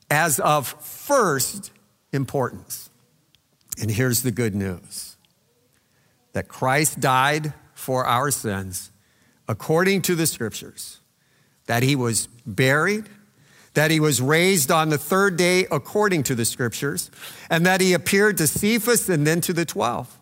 as 0.09 0.39
of 0.39 0.67
first 0.67 1.71
importance 2.11 2.89
and 3.81 3.89
here's 3.89 4.23
the 4.23 4.31
good 4.31 4.55
news 4.55 5.15
that 6.33 6.47
Christ 6.47 6.99
died 6.99 7.53
for 7.73 8.05
our 8.05 8.29
sins 8.29 8.91
according 9.47 10.01
to 10.03 10.15
the 10.15 10.27
scriptures, 10.27 10.99
that 11.65 11.81
he 11.81 11.95
was 11.95 12.27
buried, 12.45 13.05
that 13.73 13.89
he 13.89 13.99
was 13.99 14.21
raised 14.21 14.69
on 14.69 14.89
the 14.89 14.97
third 14.97 15.37
day 15.37 15.65
according 15.71 16.23
to 16.23 16.35
the 16.35 16.45
scriptures, 16.45 17.09
and 17.49 17.65
that 17.65 17.81
he 17.81 17.93
appeared 17.93 18.37
to 18.37 18.47
Cephas 18.47 19.09
and 19.09 19.25
then 19.25 19.41
to 19.41 19.53
the 19.53 19.65
12. 19.65 20.18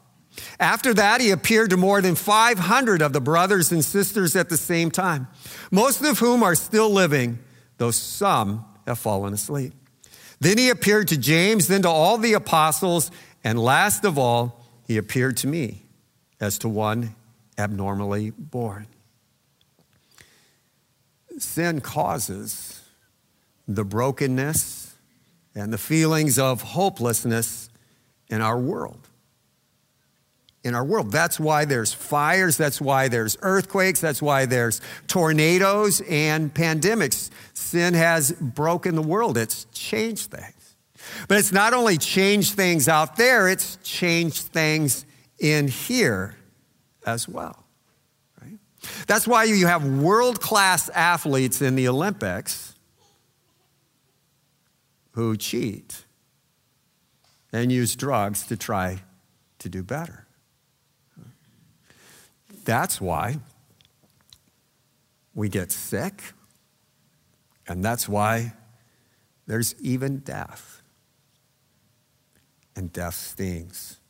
After 0.59 0.93
that, 0.93 1.21
he 1.21 1.31
appeared 1.31 1.69
to 1.71 1.77
more 1.77 2.01
than 2.01 2.15
500 2.15 3.01
of 3.01 3.13
the 3.13 3.21
brothers 3.21 3.71
and 3.71 3.83
sisters 3.83 4.35
at 4.35 4.49
the 4.49 4.57
same 4.57 4.91
time, 4.91 5.27
most 5.71 6.03
of 6.03 6.19
whom 6.19 6.43
are 6.43 6.55
still 6.55 6.89
living, 6.89 7.39
though 7.77 7.91
some 7.91 8.65
have 8.85 8.99
fallen 8.99 9.33
asleep. 9.33 9.73
Then 10.39 10.57
he 10.57 10.69
appeared 10.69 11.07
to 11.09 11.17
James, 11.17 11.67
then 11.67 11.81
to 11.83 11.89
all 11.89 12.17
the 12.17 12.33
apostles, 12.33 13.11
and 13.43 13.59
last 13.59 14.05
of 14.05 14.17
all, 14.17 14.63
he 14.87 14.97
appeared 14.97 15.37
to 15.37 15.47
me 15.47 15.83
as 16.39 16.59
to 16.59 16.69
one 16.69 17.15
abnormally 17.57 18.31
born. 18.31 18.87
Sin 21.39 21.81
causes 21.81 22.81
the 23.67 23.83
brokenness 23.83 24.95
and 25.55 25.73
the 25.73 25.77
feelings 25.77 26.39
of 26.39 26.61
hopelessness 26.61 27.69
in 28.29 28.41
our 28.41 28.59
world. 28.59 29.07
In 30.67 30.75
our 30.75 30.83
world. 30.83 31.13
That's 31.13 31.39
why 31.39 31.63
there's 31.63 31.93
fires, 31.93 32.57
that's 32.57 32.81
why 32.81 33.07
there's 33.07 33.37
earthquakes, 33.41 34.01
that's 34.01 34.21
why 34.21 34.45
there's 34.45 34.81
tornadoes 35.07 36.01
and 36.01 36.53
pandemics. 36.53 37.29
Sin 37.53 37.93
has 37.93 38.33
broken 38.33 38.95
the 38.95 39.01
world, 39.01 39.37
it's 39.37 39.63
changed 39.71 40.29
things. 40.29 40.75
But 41.29 41.37
it's 41.37 41.53
not 41.53 41.73
only 41.73 41.97
changed 41.97 42.55
things 42.55 42.89
out 42.89 43.15
there, 43.15 43.47
it's 43.47 43.77
changed 43.81 44.47
things 44.47 45.05
in 45.39 45.69
here 45.69 46.35
as 47.05 47.29
well. 47.29 47.63
Right? 48.41 48.59
That's 49.07 49.25
why 49.25 49.45
you 49.45 49.67
have 49.67 49.85
world 49.85 50.41
class 50.41 50.89
athletes 50.89 51.61
in 51.61 51.75
the 51.75 51.87
Olympics 51.87 52.75
who 55.11 55.37
cheat 55.37 56.03
and 57.53 57.71
use 57.71 57.95
drugs 57.95 58.45
to 58.47 58.57
try 58.57 58.99
to 59.59 59.69
do 59.69 59.81
better. 59.81 60.26
That's 62.67 62.99
why 62.99 63.39
we 65.33 65.47
get 65.47 65.71
sick, 65.71 66.21
and 67.65 67.81
that's 67.81 68.09
why 68.09 68.51
there's 69.45 69.73
even 69.79 70.17
death 70.17 70.81
and 72.75 72.91
death 72.91 73.13
stings. 73.13 74.01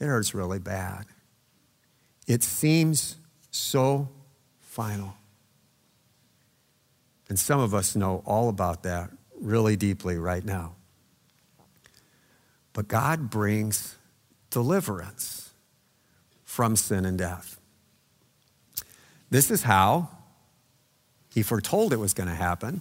It 0.00 0.06
hurts 0.06 0.32
really 0.32 0.58
bad. 0.58 1.04
It 2.26 2.42
seems 2.42 3.16
so 3.50 4.08
final. 4.60 5.18
And 7.28 7.38
some 7.38 7.60
of 7.60 7.74
us 7.74 7.94
know 7.94 8.22
all 8.24 8.48
about 8.48 8.84
that 8.84 9.10
really 9.38 9.76
deeply 9.76 10.16
right 10.16 10.46
now. 10.46 10.76
But 12.72 12.88
God 12.88 13.28
brings 13.28 13.96
deliverance 14.48 15.45
from 16.56 16.74
sin 16.74 17.04
and 17.04 17.18
death. 17.18 17.60
This 19.28 19.50
is 19.50 19.64
how 19.64 20.08
he 21.34 21.42
foretold 21.42 21.92
it 21.92 21.98
was 21.98 22.14
going 22.14 22.30
to 22.30 22.34
happen, 22.34 22.80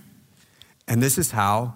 and 0.88 1.04
this 1.04 1.18
is 1.18 1.32
how 1.32 1.76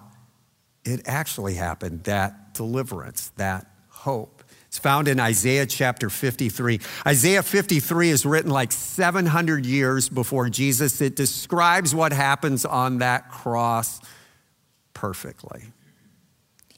it 0.82 1.02
actually 1.04 1.56
happened 1.56 2.04
that 2.04 2.54
deliverance, 2.54 3.32
that 3.36 3.66
hope. 3.90 4.42
It's 4.68 4.78
found 4.78 5.08
in 5.08 5.20
Isaiah 5.20 5.66
chapter 5.66 6.08
53. 6.08 6.80
Isaiah 7.06 7.42
53 7.42 8.08
is 8.08 8.24
written 8.24 8.50
like 8.50 8.72
700 8.72 9.66
years 9.66 10.08
before 10.08 10.48
Jesus. 10.48 11.02
It 11.02 11.16
describes 11.16 11.94
what 11.94 12.14
happens 12.14 12.64
on 12.64 13.00
that 13.00 13.30
cross 13.30 14.00
perfectly. 14.94 15.64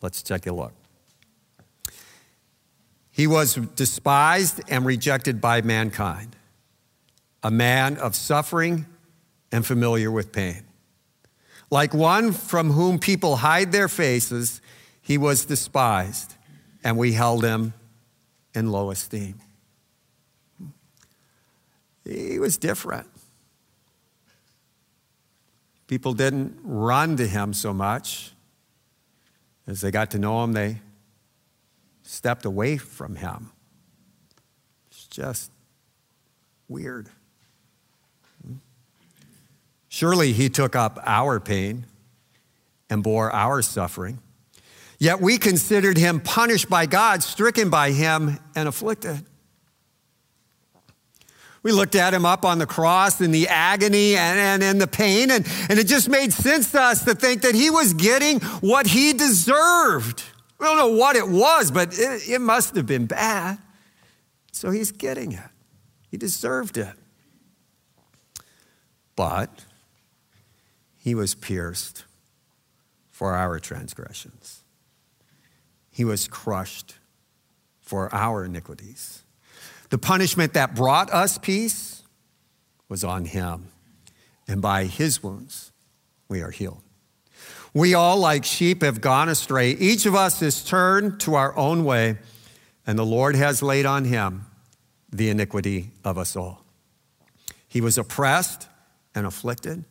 Let's 0.01 0.21
take 0.21 0.49
a 0.49 0.53
look. 0.53 0.73
He 3.13 3.27
was 3.27 3.55
despised 3.55 4.63
and 4.69 4.87
rejected 4.87 5.41
by 5.41 5.61
mankind, 5.61 6.35
a 7.43 7.51
man 7.51 7.99
of 7.99 8.17
suffering 8.17 8.87
and 9.53 9.65
familiar 9.67 10.11
with 10.11 10.33
pain. 10.33 10.65
Like 11.71 11.93
one 11.93 12.33
from 12.33 12.71
whom 12.71 12.99
people 12.99 13.37
hide 13.37 13.71
their 13.71 13.89
faces, 13.89 14.63
he 15.03 15.19
was 15.19 15.45
despised, 15.45 16.35
and 16.83 16.97
we 16.97 17.13
held 17.13 17.45
him 17.45 17.75
in 18.55 18.73
low 18.73 18.91
esteem. 18.91 19.39
He 22.05 22.39
was 22.39 22.57
different. 22.57 23.09
People 25.87 26.15
didn't 26.15 26.59
run 26.65 27.17
to 27.19 27.27
him 27.27 27.53
so 27.53 27.75
much. 27.75 28.33
As 29.67 29.83
they 29.83 29.91
got 29.91 30.11
to 30.13 30.19
know 30.19 30.43
him, 30.43 30.55
they 30.55 30.81
stepped 32.03 32.45
away 32.45 32.77
from 32.77 33.17
him. 33.17 33.51
It's 34.91 35.07
just 35.07 35.51
weird. 36.69 37.09
Surely 39.89 40.33
he 40.33 40.49
took 40.49 40.75
up 40.75 40.99
our 41.05 41.39
pain 41.39 41.85
and 42.89 43.03
bore 43.03 43.31
our 43.31 43.61
suffering. 43.61 44.19
Yet 44.99 45.21
we 45.21 45.37
considered 45.37 45.99
him 45.99 46.21
punished 46.21 46.71
by 46.71 46.87
God, 46.87 47.23
stricken 47.23 47.71
by 47.71 47.91
him, 47.91 48.39
and 48.55 48.69
afflicted. 48.69 49.25
We 51.63 51.73
looked 51.73 51.95
at 51.95 52.15
him 52.15 52.25
up 52.25 52.45
on 52.45 52.59
the 52.59 52.67
cross 52.67 53.21
in 53.21 53.31
the 53.31 53.49
agony 53.49 54.17
and, 54.17 54.39
and, 54.39 54.63
and 54.63 54.81
the 54.81 54.87
pain, 54.87 55.31
and, 55.31 55.47
and 55.69 55.79
it 55.79 55.87
just 55.87 56.09
made 56.09 56.33
sense 56.33 56.73
to 56.73 56.81
us 56.81 57.05
to 57.05 57.15
think 57.15 57.43
that 57.43 57.55
he 57.55 57.71
was 57.71 57.95
getting 57.95 58.41
what 58.61 58.87
he 58.87 59.13
deserved. 59.13 60.23
We 60.63 60.69
don't 60.69 60.77
know 60.77 60.97
what 60.97 61.17
it 61.17 61.27
was, 61.27 61.73
but 61.73 61.99
it, 61.99 62.29
it 62.29 62.41
must 62.41 62.77
have 62.77 62.87
been 62.87 63.07
bad. 63.07 63.59
So 64.53 64.71
he's 64.71 64.93
getting 64.93 65.33
it. 65.33 65.51
He 66.09 66.17
deserved 66.17 66.79
it. 66.79 66.95
But 69.17 69.65
he 70.97 71.17
was 71.17 71.35
pierced 71.35 72.05
for 73.11 73.35
our 73.35 73.59
transgressions. 73.59 74.61
He 75.91 76.05
was 76.05 76.29
crushed 76.29 76.95
for 77.81 78.09
our 78.15 78.45
iniquities. 78.45 79.25
The 79.91 79.99
punishment 79.99 80.53
that 80.53 80.77
brought 80.77 81.13
us 81.13 81.39
peace 81.39 82.05
was 82.89 83.03
on 83.03 83.25
him, 83.25 83.67
and 84.47 84.63
by 84.63 84.85
his 84.85 85.25
wounds 85.25 85.73
we 86.29 86.41
are 86.41 86.53
healed. 86.53 86.85
We 87.75 87.95
all, 87.95 88.19
like 88.19 88.45
sheep, 88.45 88.83
have 88.83 89.01
gone 89.01 89.29
astray. 89.29 89.71
Each 89.71 90.05
of 90.05 90.15
us 90.15 90.41
has 90.41 90.63
turned 90.63 91.21
to 91.21 91.35
our 91.35 91.57
own 91.57 91.85
way, 91.85 92.19
and 92.87 92.99
the 92.99 93.07
Lord 93.07 93.35
has 93.35 93.63
laid 93.63 93.87
on 93.87 94.05
him 94.05 94.47
the 95.11 95.31
iniquity 95.31 95.91
of 96.05 96.19
us 96.19 96.37
all. 96.37 96.65
He 97.67 97.81
was 97.81 97.97
oppressed 97.97 98.69
and 99.15 99.27
afflicted, 99.27 99.85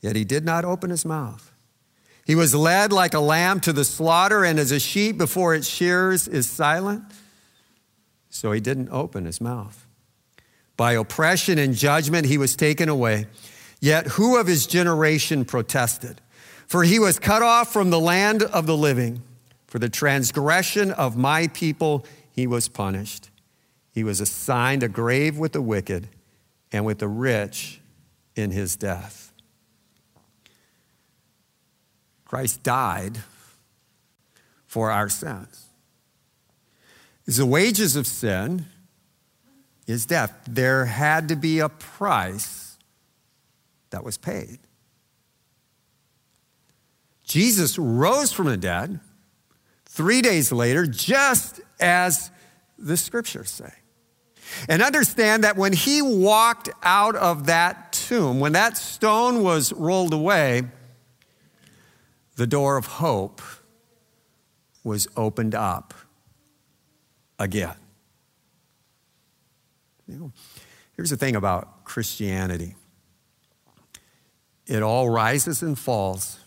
yet 0.00 0.16
he 0.16 0.24
did 0.24 0.44
not 0.44 0.64
open 0.64 0.90
his 0.90 1.04
mouth. 1.04 1.52
He 2.26 2.34
was 2.34 2.54
led 2.54 2.92
like 2.92 3.14
a 3.14 3.20
lamb 3.20 3.60
to 3.60 3.72
the 3.72 3.84
slaughter, 3.84 4.44
and 4.44 4.58
as 4.58 4.72
a 4.72 4.80
sheep 4.80 5.16
before 5.18 5.54
its 5.54 5.68
shears 5.68 6.26
is 6.26 6.48
silent, 6.48 7.04
so 8.30 8.50
he 8.50 8.60
didn't 8.60 8.88
open 8.90 9.26
his 9.26 9.40
mouth. 9.40 9.86
By 10.76 10.92
oppression 10.92 11.58
and 11.58 11.74
judgment 11.74 12.26
he 12.26 12.38
was 12.38 12.56
taken 12.56 12.88
away. 12.88 13.26
Yet 13.80 14.06
who 14.08 14.36
of 14.38 14.46
his 14.46 14.66
generation 14.66 15.44
protested? 15.44 16.20
For 16.66 16.84
he 16.84 16.98
was 16.98 17.18
cut 17.18 17.42
off 17.42 17.72
from 17.72 17.90
the 17.90 18.00
land 18.00 18.42
of 18.42 18.66
the 18.66 18.76
living. 18.76 19.22
For 19.66 19.78
the 19.78 19.88
transgression 19.88 20.92
of 20.92 21.16
my 21.16 21.48
people 21.48 22.04
he 22.30 22.46
was 22.46 22.68
punished. 22.68 23.30
He 23.90 24.04
was 24.04 24.20
assigned 24.20 24.82
a 24.82 24.88
grave 24.88 25.38
with 25.38 25.52
the 25.52 25.62
wicked 25.62 26.08
and 26.72 26.84
with 26.84 26.98
the 26.98 27.08
rich 27.08 27.80
in 28.34 28.50
his 28.50 28.76
death. 28.76 29.32
Christ 32.24 32.62
died 32.62 33.18
for 34.66 34.90
our 34.90 35.08
sins. 35.08 35.66
The 37.26 37.46
wages 37.46 37.94
of 37.94 38.06
sin 38.06 38.66
is 39.86 40.06
death. 40.06 40.32
There 40.48 40.86
had 40.86 41.28
to 41.28 41.36
be 41.36 41.60
a 41.60 41.68
price 41.68 42.76
that 43.90 44.02
was 44.02 44.18
paid. 44.18 44.58
Jesus 47.34 47.80
rose 47.80 48.30
from 48.30 48.46
the 48.46 48.56
dead 48.56 49.00
three 49.86 50.22
days 50.22 50.52
later, 50.52 50.86
just 50.86 51.60
as 51.80 52.30
the 52.78 52.96
scriptures 52.96 53.50
say. 53.50 53.72
And 54.68 54.80
understand 54.80 55.42
that 55.42 55.56
when 55.56 55.72
he 55.72 56.00
walked 56.00 56.70
out 56.84 57.16
of 57.16 57.46
that 57.46 57.92
tomb, 57.92 58.38
when 58.38 58.52
that 58.52 58.76
stone 58.76 59.42
was 59.42 59.72
rolled 59.72 60.14
away, 60.14 60.62
the 62.36 62.46
door 62.46 62.76
of 62.76 62.86
hope 62.86 63.42
was 64.84 65.08
opened 65.16 65.56
up 65.56 65.92
again. 67.40 67.74
You 70.06 70.18
know, 70.18 70.32
here's 70.96 71.10
the 71.10 71.16
thing 71.16 71.34
about 71.34 71.82
Christianity 71.82 72.76
it 74.68 74.84
all 74.84 75.10
rises 75.10 75.64
and 75.64 75.76
falls 75.76 76.38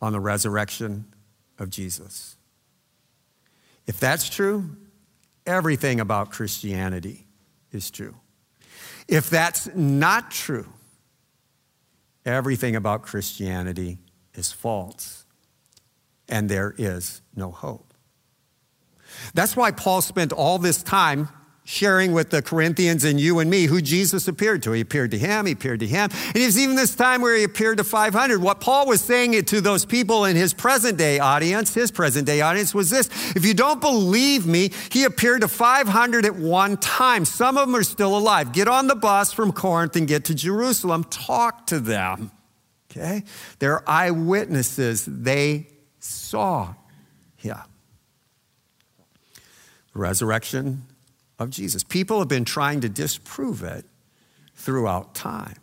on 0.00 0.12
the 0.12 0.20
resurrection 0.20 1.12
of 1.58 1.70
Jesus. 1.70 2.36
If 3.86 3.98
that's 3.98 4.28
true, 4.28 4.76
everything 5.46 6.00
about 6.00 6.30
Christianity 6.30 7.26
is 7.72 7.90
true. 7.90 8.14
If 9.08 9.30
that's 9.30 9.74
not 9.74 10.30
true, 10.30 10.66
everything 12.24 12.76
about 12.76 13.02
Christianity 13.02 13.98
is 14.34 14.52
false, 14.52 15.24
and 16.28 16.48
there 16.48 16.74
is 16.76 17.22
no 17.34 17.50
hope. 17.50 17.94
That's 19.32 19.56
why 19.56 19.70
Paul 19.70 20.02
spent 20.02 20.32
all 20.32 20.58
this 20.58 20.82
time 20.82 21.28
sharing 21.68 22.12
with 22.12 22.30
the 22.30 22.40
Corinthians 22.40 23.04
and 23.04 23.20
you 23.20 23.40
and 23.40 23.50
me 23.50 23.64
who 23.64 23.82
Jesus 23.82 24.26
appeared 24.26 24.62
to. 24.62 24.72
He 24.72 24.80
appeared 24.80 25.10
to 25.10 25.18
him, 25.18 25.44
he 25.44 25.52
appeared 25.52 25.80
to 25.80 25.86
him. 25.86 26.08
And 26.28 26.36
it 26.36 26.46
was 26.46 26.58
even 26.58 26.76
this 26.76 26.96
time 26.96 27.20
where 27.20 27.36
he 27.36 27.44
appeared 27.44 27.76
to 27.76 27.84
500. 27.84 28.40
What 28.40 28.62
Paul 28.62 28.86
was 28.86 29.02
saying 29.02 29.44
to 29.44 29.60
those 29.60 29.84
people 29.84 30.24
in 30.24 30.34
his 30.34 30.54
present 30.54 30.96
day 30.96 31.18
audience, 31.18 31.74
his 31.74 31.90
present 31.90 32.26
day 32.26 32.40
audience, 32.40 32.74
was 32.74 32.88
this 32.88 33.10
If 33.36 33.44
you 33.44 33.52
don't 33.52 33.82
believe 33.82 34.46
me, 34.46 34.70
he 34.90 35.04
appeared 35.04 35.42
to 35.42 35.48
500 35.48 36.24
at 36.24 36.36
one 36.36 36.78
time. 36.78 37.26
Some 37.26 37.58
of 37.58 37.66
them 37.66 37.76
are 37.76 37.82
still 37.82 38.16
alive. 38.16 38.52
Get 38.52 38.66
on 38.66 38.86
the 38.86 38.96
bus 38.96 39.34
from 39.34 39.52
Corinth 39.52 39.94
and 39.94 40.08
get 40.08 40.24
to 40.24 40.34
Jerusalem, 40.34 41.04
talk 41.04 41.66
to 41.66 41.80
them. 41.80 42.30
Okay? 42.90 43.24
They're 43.58 43.88
eyewitnesses. 43.88 45.04
They 45.06 45.66
saw. 45.98 46.72
The 49.92 49.98
resurrection 49.98 50.87
of 51.38 51.50
Jesus. 51.50 51.84
People 51.84 52.18
have 52.18 52.28
been 52.28 52.44
trying 52.44 52.80
to 52.80 52.88
disprove 52.88 53.62
it 53.62 53.84
throughout 54.54 55.14
time. 55.14 55.56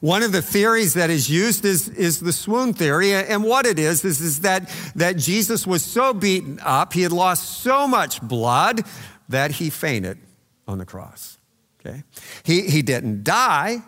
One 0.00 0.22
of 0.22 0.32
the 0.32 0.42
theories 0.42 0.94
that 0.94 1.10
is 1.10 1.30
used 1.30 1.64
is, 1.64 1.88
is 1.88 2.20
the 2.20 2.32
swoon 2.32 2.74
theory. 2.74 3.14
And 3.14 3.44
what 3.44 3.66
it 3.66 3.78
is, 3.78 4.04
is, 4.04 4.20
is 4.20 4.40
that, 4.40 4.68
that 4.96 5.16
Jesus 5.16 5.66
was 5.66 5.84
so 5.84 6.12
beaten 6.12 6.58
up, 6.62 6.92
he 6.92 7.02
had 7.02 7.12
lost 7.12 7.62
so 7.62 7.86
much 7.86 8.20
blood 8.20 8.82
that 9.28 9.52
he 9.52 9.70
fainted 9.70 10.18
on 10.66 10.78
the 10.78 10.84
cross. 10.84 11.38
Okay? 11.80 12.02
He, 12.44 12.62
he 12.62 12.82
didn't 12.82 13.24
die, 13.24 13.78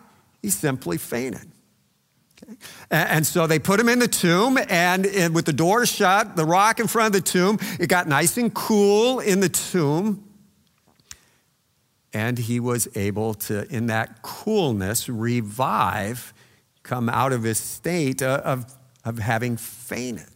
he 0.41 0.51
simply 0.51 0.99
fainted. 0.99 1.51
Okay? 2.43 2.57
And 2.91 3.27
so 3.27 3.47
they 3.47 3.59
put 3.59 3.79
him 3.81 3.89
in 3.89 3.99
the 3.99 4.09
tomb, 4.09 4.59
and, 4.69 5.07
and 5.07 5.35
with 5.35 5.47
the 5.47 5.53
door 5.53 5.87
shut, 5.87 6.37
the 6.37 6.45
rock 6.45 6.81
in 6.81 6.87
front 6.87 7.15
of 7.15 7.25
the 7.25 7.29
tomb, 7.29 7.59
it 7.79 7.89
got 7.89 8.09
nice 8.09 8.37
and 8.37 8.53
cool 8.55 9.21
in 9.21 9.41
the 9.41 9.49
tomb. 9.49 10.24
And 12.15 12.39
he 12.39 12.61
was 12.61 12.89
able 12.95 13.35
to, 13.35 13.69
in 13.75 13.87
that 13.89 14.23
coolness, 14.23 15.09
revive, 15.09 16.33
come 16.83 17.11
out 17.11 17.33
of 17.33 17.43
his 17.43 17.59
state 17.59 18.23
of, 18.23 18.73
of 19.05 19.19
having 19.19 19.57
fainted. 19.57 20.29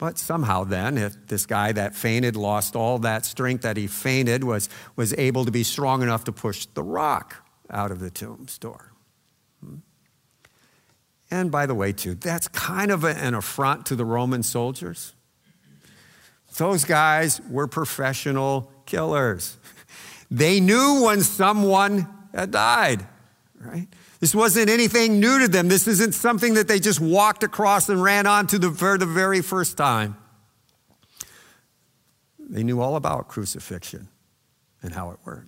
But 0.00 0.16
somehow, 0.16 0.64
then, 0.64 0.96
if 0.96 1.26
this 1.26 1.44
guy 1.44 1.72
that 1.72 1.94
fainted, 1.94 2.34
lost 2.34 2.74
all 2.74 2.98
that 3.00 3.26
strength 3.26 3.64
that 3.64 3.76
he 3.76 3.86
fainted, 3.86 4.42
was, 4.42 4.70
was 4.96 5.12
able 5.18 5.44
to 5.44 5.50
be 5.50 5.62
strong 5.62 6.02
enough 6.02 6.24
to 6.24 6.32
push 6.32 6.64
the 6.64 6.82
rock 6.82 7.46
out 7.68 7.90
of 7.90 8.00
the 8.00 8.08
tomb's 8.10 8.56
door. 8.56 8.92
Hmm? 9.62 9.74
And 11.30 11.50
by 11.50 11.66
the 11.66 11.74
way, 11.74 11.92
too, 11.92 12.14
that's 12.14 12.48
kind 12.48 12.90
of 12.90 13.04
an 13.04 13.34
affront 13.34 13.84
to 13.86 13.94
the 13.94 14.06
Roman 14.06 14.42
soldiers. 14.42 15.14
Those 16.56 16.86
guys 16.86 17.42
were 17.50 17.66
professional 17.66 18.72
killers. 18.86 19.58
They 20.30 20.60
knew 20.60 21.02
when 21.04 21.22
someone 21.22 22.06
had 22.32 22.52
died, 22.52 23.06
right? 23.58 23.88
This 24.20 24.34
wasn't 24.34 24.68
anything 24.68 25.18
new 25.18 25.40
to 25.40 25.48
them. 25.48 25.68
This 25.68 25.88
isn't 25.88 26.14
something 26.14 26.54
that 26.54 26.68
they 26.68 26.78
just 26.78 27.00
walked 27.00 27.42
across 27.42 27.88
and 27.88 28.02
ran 28.02 28.26
onto 28.26 28.58
the, 28.58 28.70
for 28.70 28.98
the 28.98 29.06
very 29.06 29.40
first 29.40 29.76
time. 29.76 30.16
They 32.38 32.62
knew 32.62 32.80
all 32.80 32.96
about 32.96 33.28
crucifixion 33.28 34.08
and 34.82 34.92
how 34.92 35.10
it 35.10 35.18
worked. 35.24 35.46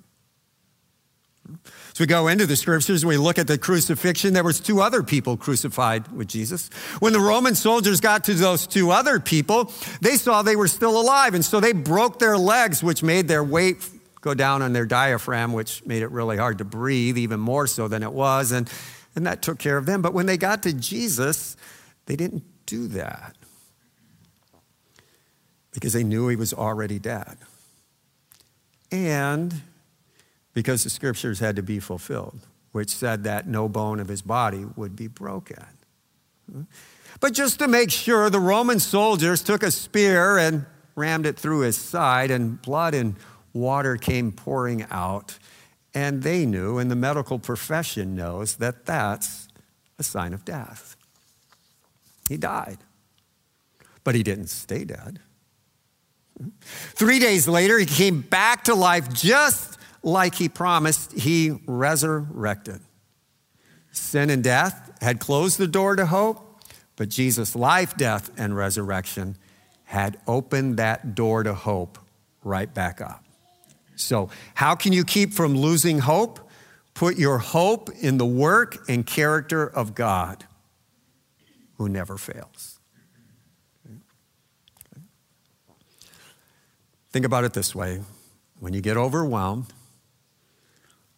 So 1.92 2.00
we 2.00 2.06
go 2.06 2.28
into 2.28 2.46
the 2.46 2.56
scriptures 2.56 3.02
and 3.02 3.08
we 3.08 3.18
look 3.18 3.38
at 3.38 3.46
the 3.46 3.58
crucifixion. 3.58 4.32
There 4.32 4.44
was 4.44 4.60
two 4.60 4.80
other 4.80 5.02
people 5.02 5.36
crucified 5.36 6.10
with 6.12 6.28
Jesus. 6.28 6.70
When 7.00 7.12
the 7.12 7.20
Roman 7.20 7.54
soldiers 7.54 8.00
got 8.00 8.24
to 8.24 8.34
those 8.34 8.66
two 8.66 8.90
other 8.90 9.20
people, 9.20 9.70
they 10.00 10.16
saw 10.16 10.42
they 10.42 10.56
were 10.56 10.68
still 10.68 10.98
alive. 10.98 11.34
And 11.34 11.44
so 11.44 11.60
they 11.60 11.72
broke 11.72 12.18
their 12.18 12.38
legs, 12.38 12.82
which 12.82 13.02
made 13.02 13.28
their 13.28 13.44
weight 13.44 13.86
go 14.22 14.32
down 14.32 14.62
on 14.62 14.72
their 14.72 14.86
diaphragm, 14.86 15.52
which 15.52 15.84
made 15.84 16.02
it 16.02 16.10
really 16.10 16.38
hard 16.38 16.58
to 16.58 16.64
breathe, 16.64 17.18
even 17.18 17.38
more 17.38 17.66
so 17.66 17.88
than 17.88 18.02
it 18.02 18.12
was. 18.12 18.52
And, 18.52 18.70
and 19.14 19.26
that 19.26 19.42
took 19.42 19.58
care 19.58 19.76
of 19.76 19.84
them. 19.84 20.00
But 20.00 20.14
when 20.14 20.26
they 20.26 20.38
got 20.38 20.62
to 20.62 20.72
Jesus, 20.72 21.56
they 22.06 22.16
didn't 22.16 22.44
do 22.64 22.88
that 22.88 23.36
because 25.72 25.92
they 25.92 26.04
knew 26.04 26.28
he 26.28 26.36
was 26.36 26.54
already 26.54 26.98
dead. 26.98 27.36
And 28.90 29.62
because 30.54 30.84
the 30.84 30.90
scriptures 30.90 31.40
had 31.40 31.56
to 31.56 31.62
be 31.62 31.80
fulfilled, 31.80 32.46
which 32.72 32.90
said 32.90 33.24
that 33.24 33.48
no 33.48 33.68
bone 33.68 34.00
of 34.00 34.08
his 34.08 34.22
body 34.22 34.64
would 34.76 34.94
be 34.94 35.08
broken. 35.08 35.64
But 37.20 37.32
just 37.32 37.58
to 37.58 37.68
make 37.68 37.90
sure, 37.90 38.30
the 38.30 38.40
Roman 38.40 38.78
soldiers 38.78 39.42
took 39.42 39.62
a 39.62 39.70
spear 39.70 40.38
and 40.38 40.66
rammed 40.94 41.24
it 41.24 41.38
through 41.38 41.60
his 41.60 41.78
side, 41.78 42.30
and 42.30 42.60
blood 42.60 42.94
and 42.94 43.16
water 43.52 43.96
came 43.96 44.32
pouring 44.32 44.84
out. 44.90 45.38
And 45.94 46.22
they 46.22 46.46
knew, 46.46 46.78
and 46.78 46.90
the 46.90 46.96
medical 46.96 47.38
profession 47.38 48.14
knows, 48.14 48.56
that 48.56 48.86
that's 48.86 49.48
a 49.98 50.02
sign 50.02 50.32
of 50.32 50.44
death. 50.44 50.96
He 52.28 52.38
died, 52.38 52.78
but 54.04 54.14
he 54.14 54.22
didn't 54.22 54.46
stay 54.46 54.84
dead. 54.84 55.20
Three 56.62 57.18
days 57.18 57.46
later, 57.46 57.78
he 57.78 57.86
came 57.86 58.22
back 58.22 58.64
to 58.64 58.74
life 58.74 59.12
just 59.12 59.78
like 60.02 60.34
he 60.34 60.48
promised. 60.48 61.12
He 61.12 61.58
resurrected. 61.66 62.80
Sin 63.90 64.30
and 64.30 64.42
death 64.42 64.90
had 65.02 65.20
closed 65.20 65.58
the 65.58 65.66
door 65.66 65.94
to 65.96 66.06
hope, 66.06 66.62
but 66.96 67.10
Jesus' 67.10 67.54
life, 67.54 67.96
death, 67.96 68.30
and 68.38 68.56
resurrection 68.56 69.36
had 69.84 70.18
opened 70.26 70.78
that 70.78 71.14
door 71.14 71.42
to 71.42 71.52
hope 71.52 71.98
right 72.42 72.72
back 72.72 73.02
up. 73.02 73.22
So, 74.02 74.30
how 74.54 74.74
can 74.74 74.92
you 74.92 75.04
keep 75.04 75.32
from 75.32 75.56
losing 75.56 76.00
hope? 76.00 76.40
Put 76.94 77.16
your 77.16 77.38
hope 77.38 77.90
in 78.00 78.18
the 78.18 78.26
work 78.26 78.84
and 78.88 79.06
character 79.06 79.66
of 79.66 79.94
God 79.94 80.44
who 81.76 81.88
never 81.88 82.18
fails. 82.18 82.78
Think 87.10 87.26
about 87.26 87.44
it 87.44 87.52
this 87.52 87.74
way 87.74 88.00
when 88.58 88.72
you 88.72 88.80
get 88.80 88.96
overwhelmed, 88.96 89.72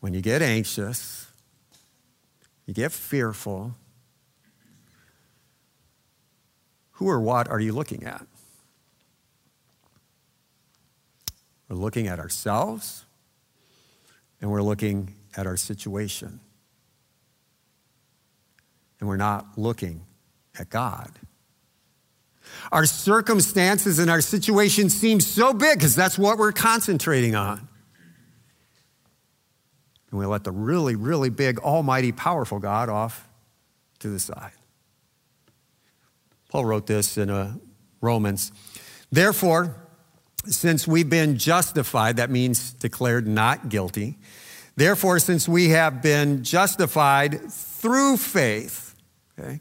when 0.00 0.14
you 0.14 0.20
get 0.20 0.42
anxious, 0.42 1.26
you 2.66 2.74
get 2.74 2.90
fearful, 2.90 3.74
who 6.92 7.08
or 7.08 7.20
what 7.20 7.48
are 7.48 7.60
you 7.60 7.72
looking 7.72 8.04
at? 8.04 8.26
We're 11.74 11.80
looking 11.80 12.06
at 12.06 12.20
ourselves 12.20 13.04
and 14.40 14.48
we're 14.48 14.62
looking 14.62 15.16
at 15.36 15.44
our 15.44 15.56
situation. 15.56 16.38
And 19.00 19.08
we're 19.08 19.16
not 19.16 19.58
looking 19.58 20.06
at 20.56 20.70
God. 20.70 21.10
Our 22.70 22.86
circumstances 22.86 23.98
and 23.98 24.08
our 24.08 24.20
situation 24.20 24.88
seem 24.88 25.18
so 25.18 25.52
big 25.52 25.78
because 25.78 25.96
that's 25.96 26.16
what 26.16 26.38
we're 26.38 26.52
concentrating 26.52 27.34
on. 27.34 27.66
And 30.12 30.20
we 30.20 30.26
let 30.26 30.44
the 30.44 30.52
really, 30.52 30.94
really 30.94 31.28
big, 31.28 31.58
almighty, 31.58 32.12
powerful 32.12 32.60
God 32.60 32.88
off 32.88 33.28
to 33.98 34.08
the 34.08 34.20
side. 34.20 34.52
Paul 36.50 36.66
wrote 36.66 36.86
this 36.86 37.18
in 37.18 37.30
uh, 37.30 37.54
Romans. 38.00 38.52
Therefore, 39.10 39.74
since 40.46 40.86
we've 40.86 41.08
been 41.08 41.38
justified, 41.38 42.16
that 42.16 42.30
means 42.30 42.72
declared 42.72 43.26
not 43.26 43.68
guilty. 43.68 44.18
Therefore, 44.76 45.18
since 45.18 45.48
we 45.48 45.70
have 45.70 46.02
been 46.02 46.42
justified 46.42 47.40
through 47.50 48.16
faith, 48.16 48.94
okay, 49.38 49.60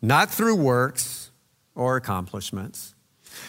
not 0.00 0.30
through 0.30 0.56
works 0.56 1.30
or 1.74 1.96
accomplishments, 1.96 2.94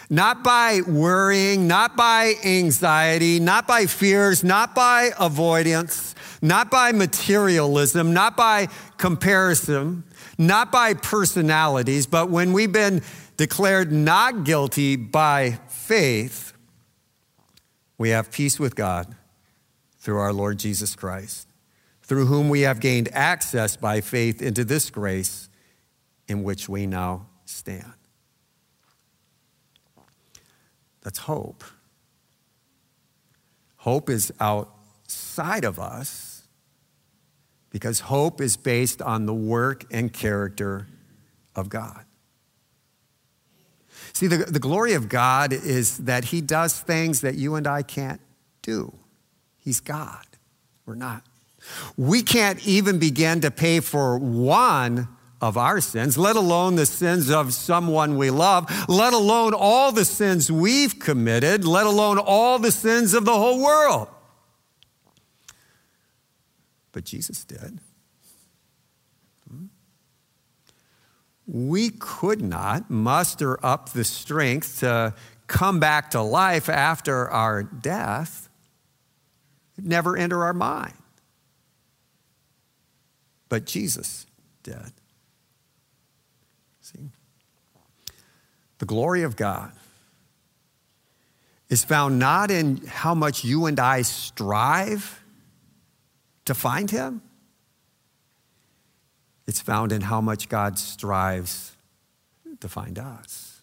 not 0.10 0.44
by 0.44 0.82
worrying, 0.88 1.68
not 1.68 1.96
by 1.96 2.34
anxiety, 2.44 3.40
not 3.40 3.68
by 3.68 3.86
fears, 3.86 4.44
not 4.44 4.74
by 4.74 5.12
avoidance, 5.20 6.16
not 6.42 6.72
by 6.72 6.92
materialism, 6.92 8.14
not 8.14 8.36
by 8.36 8.68
comparison, 8.98 10.04
not 10.38 10.72
by 10.72 10.94
personalities, 10.94 12.06
but 12.06 12.30
when 12.30 12.54
we've 12.54 12.72
been 12.72 13.02
declared 13.38 13.92
not 13.92 14.44
guilty 14.44 14.96
by 14.96 15.60
faith, 15.88 16.52
we 17.98 18.10
have 18.10 18.30
peace 18.30 18.60
with 18.60 18.76
God 18.76 19.16
through 20.00 20.18
our 20.18 20.34
Lord 20.34 20.60
Jesus 20.60 20.98
Christ, 20.98 21.48
through 22.02 22.26
whom 22.26 22.50
we 22.50 22.62
have 22.62 22.82
gained 22.82 23.08
access 23.14 23.78
by 23.78 24.02
faith 24.02 24.42
into 24.42 24.66
this 24.66 24.90
grace 24.90 25.50
in 26.28 26.44
which 26.44 26.68
we 26.68 26.86
now 26.86 27.28
stand. 27.46 27.94
That's 31.04 31.20
hope. 31.20 31.64
Hope 33.78 34.10
is 34.10 34.34
outside 34.42 35.64
of 35.64 35.80
us 35.80 36.50
because 37.70 38.02
hope 38.02 38.42
is 38.42 38.58
based 38.58 39.02
on 39.02 39.26
the 39.26 39.34
work 39.34 39.86
and 39.90 40.12
character 40.12 40.88
of 41.56 41.70
God. 41.70 42.04
See, 44.14 44.28
the, 44.28 44.38
the 44.38 44.60
glory 44.60 44.94
of 44.94 45.10
God 45.10 45.54
is 45.54 45.98
that 46.00 46.26
He 46.26 46.42
does 46.42 46.80
things 46.80 47.22
that 47.22 47.36
you 47.36 47.56
and 47.56 47.68
I 47.68 47.84
can't 47.84 48.22
do. 48.62 48.94
He's 49.58 49.80
God. 49.80 50.26
We're 50.86 50.96
not. 50.96 51.24
We 51.98 52.22
can't 52.22 52.66
even 52.66 53.00
begin 53.00 53.42
to 53.42 53.52
pay 53.52 53.80
for 53.80 54.18
one 54.18 55.10
of 55.42 55.58
our 55.58 55.82
sins, 55.82 56.18
let 56.18 56.36
alone 56.36 56.76
the 56.76 56.86
sins 56.86 57.30
of 57.30 57.54
someone 57.54 58.18
we 58.18 58.32
love, 58.32 58.66
let 58.90 59.14
alone 59.14 59.54
all 59.54 59.92
the 59.92 60.06
sins 60.06 60.52
we've 60.52 60.98
committed, 60.98 61.66
let 61.66 61.86
alone 61.86 62.18
all 62.18 62.58
the 62.58 62.72
sins 62.72 63.14
of 63.14 63.26
the 63.26 63.34
whole 63.34 63.62
world. 63.62 64.08
But 66.92 67.04
Jesus 67.04 67.44
did. 67.44 67.80
We 71.48 71.90
could 71.90 72.42
not 72.42 72.90
muster 72.92 73.64
up 73.66 73.90
the 73.90 74.04
strength 74.04 74.82
to 74.82 75.14
come 75.48 75.80
back 75.80 76.12
to 76.12 76.22
life 76.22 76.68
after 76.68 77.30
our 77.30 77.64
death. 77.64 78.50
It 79.78 79.86
never 79.86 80.18
enter 80.18 80.44
our 80.44 80.54
mind. 80.54 80.94
But 83.50 83.66
Jesus 83.66 84.26
did. 84.64 84.92
See? 86.82 87.10
The 88.80 88.86
glory 88.86 89.24
of 89.24 89.38
God 89.38 89.72
is 91.70 91.84
found 91.84 92.20
not 92.20 92.52
in 92.52 92.78
how 92.88 93.16
much 93.16 93.44
you 93.44 93.66
and 93.66 93.80
I 93.80 94.02
strive 94.02 95.24
to 96.46 96.54
find 96.54 96.90
Him, 96.90 97.22
it's 99.48 99.62
found 99.62 99.92
in 99.92 100.02
how 100.02 100.22
much 100.22 100.50
God 100.50 100.78
strives 100.78 101.76
to 102.60 102.68
find 102.68 103.00
us. 103.00 103.62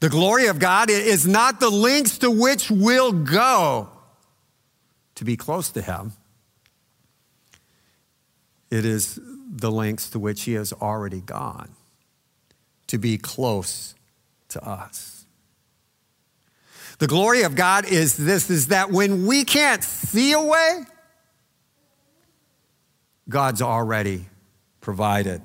The 0.00 0.08
glory 0.08 0.46
of 0.46 0.58
God 0.58 0.90
is 0.90 1.26
not 1.26 1.58
the 1.60 1.70
lengths 1.70 2.18
to 2.18 2.30
which 2.30 2.70
we'll 2.70 3.12
go 3.12 3.90
to 5.16 5.24
be 5.24 5.36
close 5.36 5.70
to 5.72 5.82
Him, 5.82 6.12
it 8.70 8.84
is 8.84 9.18
the 9.50 9.70
lengths 9.70 10.10
to 10.10 10.18
which 10.20 10.42
He 10.42 10.52
has 10.52 10.72
already 10.72 11.20
gone 11.20 11.70
to 12.86 12.98
be 12.98 13.18
close 13.18 13.96
to 14.50 14.64
us. 14.64 15.24
The 16.98 17.08
glory 17.08 17.42
of 17.42 17.56
God 17.56 17.84
is 17.84 18.16
this 18.16 18.48
is 18.48 18.68
that 18.68 18.90
when 18.90 19.26
we 19.26 19.44
can't 19.44 19.82
see 19.82 20.32
a 20.32 20.40
way, 20.40 20.84
God's 23.28 23.60
already 23.60 24.26
provided 24.80 25.42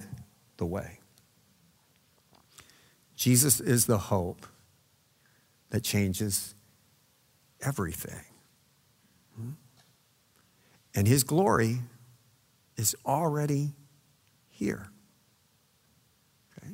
the 0.58 0.66
way. 0.66 1.00
Jesus 3.16 3.60
is 3.60 3.86
the 3.86 3.98
hope 3.98 4.46
that 5.70 5.84
changes 5.84 6.56
everything. 7.62 8.24
Hmm? 9.36 9.52
And 10.96 11.08
his 11.08 11.24
glory 11.24 11.80
is 12.78 12.96
already 13.06 13.74
here. 14.50 14.88
Okay? 16.58 16.74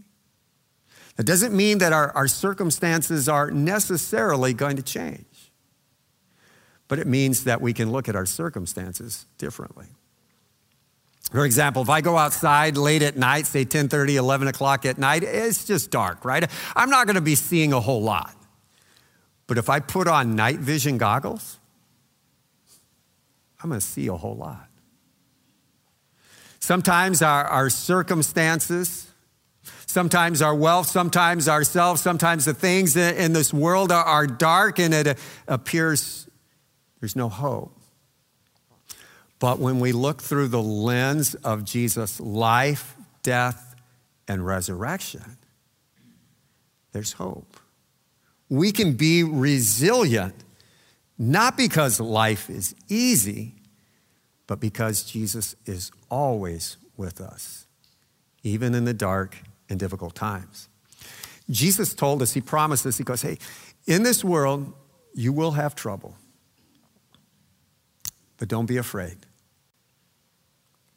That 1.15 1.25
doesn't 1.25 1.55
mean 1.55 1.79
that 1.79 1.93
our, 1.93 2.11
our 2.15 2.27
circumstances 2.27 3.29
are 3.29 3.51
necessarily 3.51 4.53
going 4.53 4.75
to 4.75 4.83
change, 4.83 5.51
but 6.87 6.99
it 6.99 7.07
means 7.07 7.45
that 7.45 7.61
we 7.61 7.73
can 7.73 7.91
look 7.91 8.09
at 8.09 8.15
our 8.15 8.25
circumstances 8.25 9.25
differently. 9.37 9.87
For 11.31 11.45
example, 11.45 11.83
if 11.83 11.89
I 11.89 12.01
go 12.01 12.17
outside 12.17 12.75
late 12.75 13.03
at 13.03 13.15
night, 13.15 13.45
say 13.45 13.63
10 13.63 13.87
30, 13.87 14.15
11 14.15 14.47
o'clock 14.47 14.85
at 14.85 14.97
night, 14.97 15.23
it's 15.23 15.63
just 15.65 15.91
dark, 15.91 16.25
right? 16.25 16.49
I'm 16.75 16.89
not 16.89 17.05
going 17.05 17.15
to 17.15 17.21
be 17.21 17.35
seeing 17.35 17.71
a 17.71 17.79
whole 17.79 18.01
lot. 18.01 18.35
But 19.45 19.57
if 19.57 19.69
I 19.69 19.79
put 19.79 20.07
on 20.07 20.35
night 20.35 20.59
vision 20.59 20.97
goggles, 20.97 21.59
I'm 23.61 23.69
going 23.69 23.79
to 23.79 23.85
see 23.85 24.07
a 24.07 24.15
whole 24.15 24.35
lot. 24.35 24.67
Sometimes 26.59 27.21
our, 27.21 27.45
our 27.45 27.69
circumstances, 27.69 29.09
sometimes 29.85 30.41
our 30.41 30.53
wealth, 30.55 30.87
sometimes 30.87 31.47
ourselves, 31.47 32.01
sometimes 32.01 32.45
the 32.45 32.53
things 32.53 32.95
in 32.95 33.33
this 33.33 33.53
world 33.53 33.91
are, 33.91 34.03
are 34.03 34.27
dark 34.27 34.79
and 34.79 34.93
it 34.93 35.17
appears 35.47 36.27
there's 36.99 37.15
no 37.15 37.29
hope. 37.29 37.78
But 39.39 39.59
when 39.59 39.79
we 39.79 39.91
look 39.93 40.21
through 40.21 40.49
the 40.49 40.61
lens 40.61 41.33
of 41.35 41.63
Jesus' 41.63 42.19
life, 42.19 42.95
death, 43.23 43.75
and 44.27 44.45
resurrection, 44.45 45.37
there's 46.91 47.13
hope. 47.13 47.57
We 48.49 48.71
can 48.71 48.93
be 48.93 49.23
resilient 49.23 50.35
not 51.21 51.57
because 51.57 51.99
life 51.99 52.49
is 52.49 52.73
easy, 52.87 53.55
but 54.47 54.61
because 54.61 55.03
Jesus 55.03 55.53
is 55.65 55.91
always 56.09 56.77
with 56.95 57.19
us, 57.19 57.67
even 58.41 58.73
in 58.73 58.85
the 58.85 58.93
dark 58.93 59.37
and 59.69 59.77
difficult 59.77 60.15
times. 60.15 60.69
Jesus 61.49 61.93
told 61.93 62.21
us, 62.21 62.33
He 62.33 62.41
promised 62.41 62.85
us, 62.85 62.97
He 62.97 63.03
goes, 63.03 63.21
Hey, 63.21 63.37
in 63.85 64.03
this 64.03 64.23
world, 64.23 64.73
you 65.13 65.33
will 65.33 65.51
have 65.51 65.75
trouble, 65.75 66.15
but 68.37 68.47
don't 68.47 68.65
be 68.65 68.77
afraid. 68.77 69.17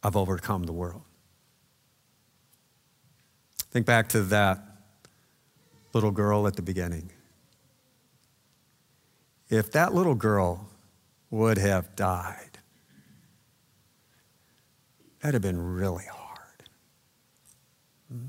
I've 0.03 0.17
overcome 0.17 0.65
the 0.65 0.73
world. 0.73 1.03
Think 3.71 3.87
back 3.87 4.09
to 4.11 4.23
that 4.23 4.59
little 5.93 6.11
girl 6.11 6.47
at 6.47 6.57
the 6.57 6.63
beginning 6.63 7.13
if 9.53 9.71
that 9.73 9.93
little 9.93 10.15
girl 10.15 10.71
would 11.31 11.59
have 11.59 11.95
died, 11.95 12.59
that'd 15.21 15.35
have 15.35 15.43
been 15.43 15.75
really 15.75 16.07
hard. 16.07 16.63
Hmm? 18.11 18.27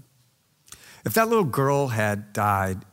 If 1.06 1.14
that 1.14 1.30
little 1.30 1.46
girl 1.46 1.88
had 1.88 2.34
died, 2.34 2.84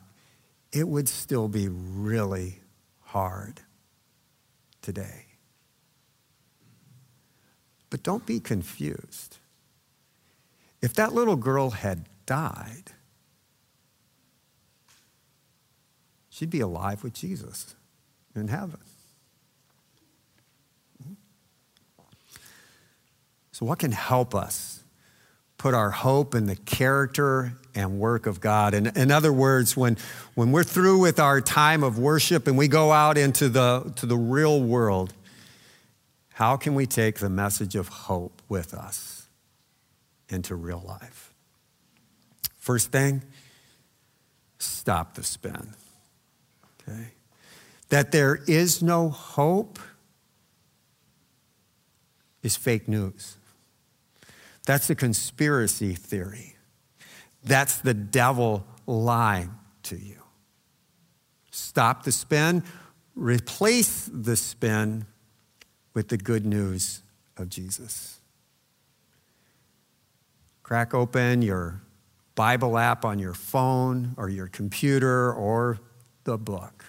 it 0.72 0.86
would 0.86 1.08
still 1.08 1.48
be 1.48 1.66
really 1.68 2.60
hard 3.00 3.62
today. 4.80 5.26
But 7.90 8.04
don't 8.04 8.24
be 8.24 8.38
confused. 8.38 9.38
If 10.80 10.94
that 10.94 11.12
little 11.12 11.36
girl 11.36 11.70
had 11.70 12.06
died, 12.24 12.92
she'd 16.30 16.50
be 16.50 16.60
alive 16.60 17.02
with 17.02 17.12
Jesus 17.12 17.74
in 18.34 18.48
heaven. 18.48 18.78
So, 23.60 23.66
what 23.66 23.78
can 23.78 23.92
help 23.92 24.34
us 24.34 24.82
put 25.58 25.74
our 25.74 25.90
hope 25.90 26.34
in 26.34 26.46
the 26.46 26.56
character 26.56 27.52
and 27.74 27.98
work 27.98 28.24
of 28.24 28.40
God? 28.40 28.72
In, 28.72 28.86
in 28.86 29.10
other 29.10 29.34
words, 29.34 29.76
when, 29.76 29.98
when 30.34 30.50
we're 30.50 30.64
through 30.64 31.00
with 31.00 31.20
our 31.20 31.42
time 31.42 31.82
of 31.82 31.98
worship 31.98 32.46
and 32.46 32.56
we 32.56 32.68
go 32.68 32.90
out 32.90 33.18
into 33.18 33.50
the, 33.50 33.92
to 33.96 34.06
the 34.06 34.16
real 34.16 34.62
world, 34.62 35.12
how 36.40 36.56
can 36.56 36.74
we 36.74 36.86
take 36.86 37.20
the 37.20 37.30
message 37.30 37.76
of 37.76 37.86
hope 37.86 38.42
with 38.48 38.74
us 38.74 39.28
into 40.28 40.56
real 40.56 40.82
life? 40.84 41.32
First 42.56 42.90
thing, 42.90 43.22
stop 44.58 45.14
the 45.14 45.22
spin. 45.22 45.74
Okay? 46.88 47.12
that 47.90 48.12
there 48.12 48.40
is 48.46 48.82
no 48.82 49.10
hope 49.10 49.78
is 52.42 52.56
fake 52.56 52.88
news. 52.88 53.36
That's 54.64 54.88
a 54.88 54.94
conspiracy 54.94 55.94
theory. 55.94 56.56
That's 57.44 57.78
the 57.78 57.94
devil 57.94 58.64
lying 58.86 59.54
to 59.84 59.96
you. 59.96 60.22
Stop 61.50 62.04
the 62.04 62.12
spin, 62.12 62.62
replace 63.14 64.08
the 64.12 64.36
spin 64.36 65.06
with 65.94 66.08
the 66.08 66.16
good 66.16 66.46
news 66.46 67.02
of 67.36 67.48
Jesus. 67.48 68.18
Crack 70.62 70.94
open 70.94 71.42
your 71.42 71.82
Bible 72.34 72.78
app 72.78 73.04
on 73.04 73.18
your 73.18 73.34
phone 73.34 74.14
or 74.16 74.28
your 74.28 74.46
computer 74.46 75.32
or 75.32 75.78
the 76.24 76.38
book. 76.38 76.84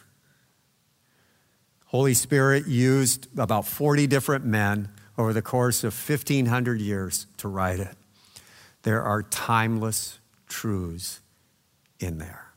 Holy 1.86 2.14
Spirit 2.14 2.68
used 2.68 3.28
about 3.38 3.68
40 3.68 4.08
different 4.08 4.46
men 4.46 4.90
over 5.18 5.34
the 5.34 5.42
course 5.42 5.84
of 5.84 5.94
1,500 5.94 6.80
years 6.80 7.28
to 7.38 7.48
write 7.48 7.80
it. 7.80 7.96
There 8.84 9.02
are 9.02 9.24
timeless 9.24 10.20
truths 10.48 11.22
in 12.00 12.18
there. 12.18 12.48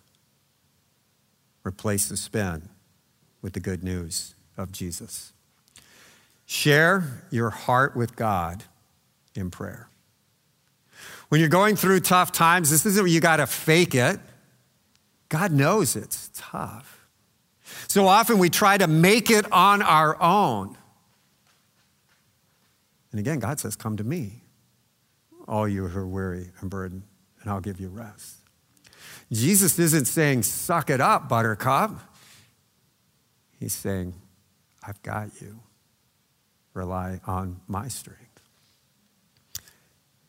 Replace 1.65 2.09
the 2.09 2.17
spin 2.17 2.69
with 3.43 3.53
the 3.53 3.61
good 3.61 3.85
news 3.85 4.35
of 4.57 4.73
Jesus. 4.73 5.34
Share 6.55 7.25
your 7.33 7.51
heart 7.51 7.97
with 7.97 8.15
God 8.15 8.63
in 9.35 9.51
prayer. 9.51 9.89
When 11.29 11.41
you're 11.41 11.51
going 11.51 11.75
through 11.75 11.99
tough 11.99 12.31
times, 12.31 12.71
this 12.71 12.87
isn't 12.87 13.03
where 13.03 13.11
you 13.11 13.19
got 13.19 13.39
to 13.39 13.47
fake 13.49 13.97
it. 13.97 14.21
God 15.29 15.51
knows 15.51 15.97
it's 15.97 16.31
tough. 16.33 17.09
So 17.89 18.07
often 18.07 18.39
we 18.39 18.51
try 18.51 18.79
to 18.79 18.87
make 18.87 19.33
it 19.33 19.51
on 19.51 19.83
our 19.83 20.17
own. 20.23 20.79
And 23.11 23.19
again, 23.19 23.41
God 23.41 23.59
says, 23.59 23.75
Come 23.75 23.97
to 23.97 24.05
me, 24.05 24.45
all 25.49 25.67
you 25.67 25.89
who 25.89 25.99
are 25.99 26.07
weary 26.07 26.53
and 26.61 26.71
burdened, 26.71 27.03
and 27.43 27.51
I'll 27.51 27.61
give 27.61 27.81
you 27.81 27.89
rest. 27.89 28.37
Jesus 29.33 29.77
isn't 29.81 30.05
saying, 30.05 30.45
Suck 30.45 30.89
it 30.89 31.01
up, 31.01 31.29
buttercup. 31.29 31.99
He's 33.59 33.75
saying, 33.75 34.15
I've 34.87 35.03
got 35.03 35.41
you. 35.41 35.59
Rely 36.75 37.21
on 37.27 37.61
my 37.69 37.89
strength. 37.89 38.21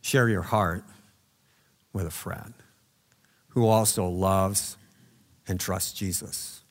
Share 0.02 0.30
your 0.30 0.44
heart 0.44 0.84
with 1.92 2.06
a 2.06 2.12
friend 2.12 2.54
who 3.50 3.68
also 3.68 4.08
loves 4.08 4.78
and 5.48 5.60
trusts 5.60 5.94
Jesus. 5.94 6.62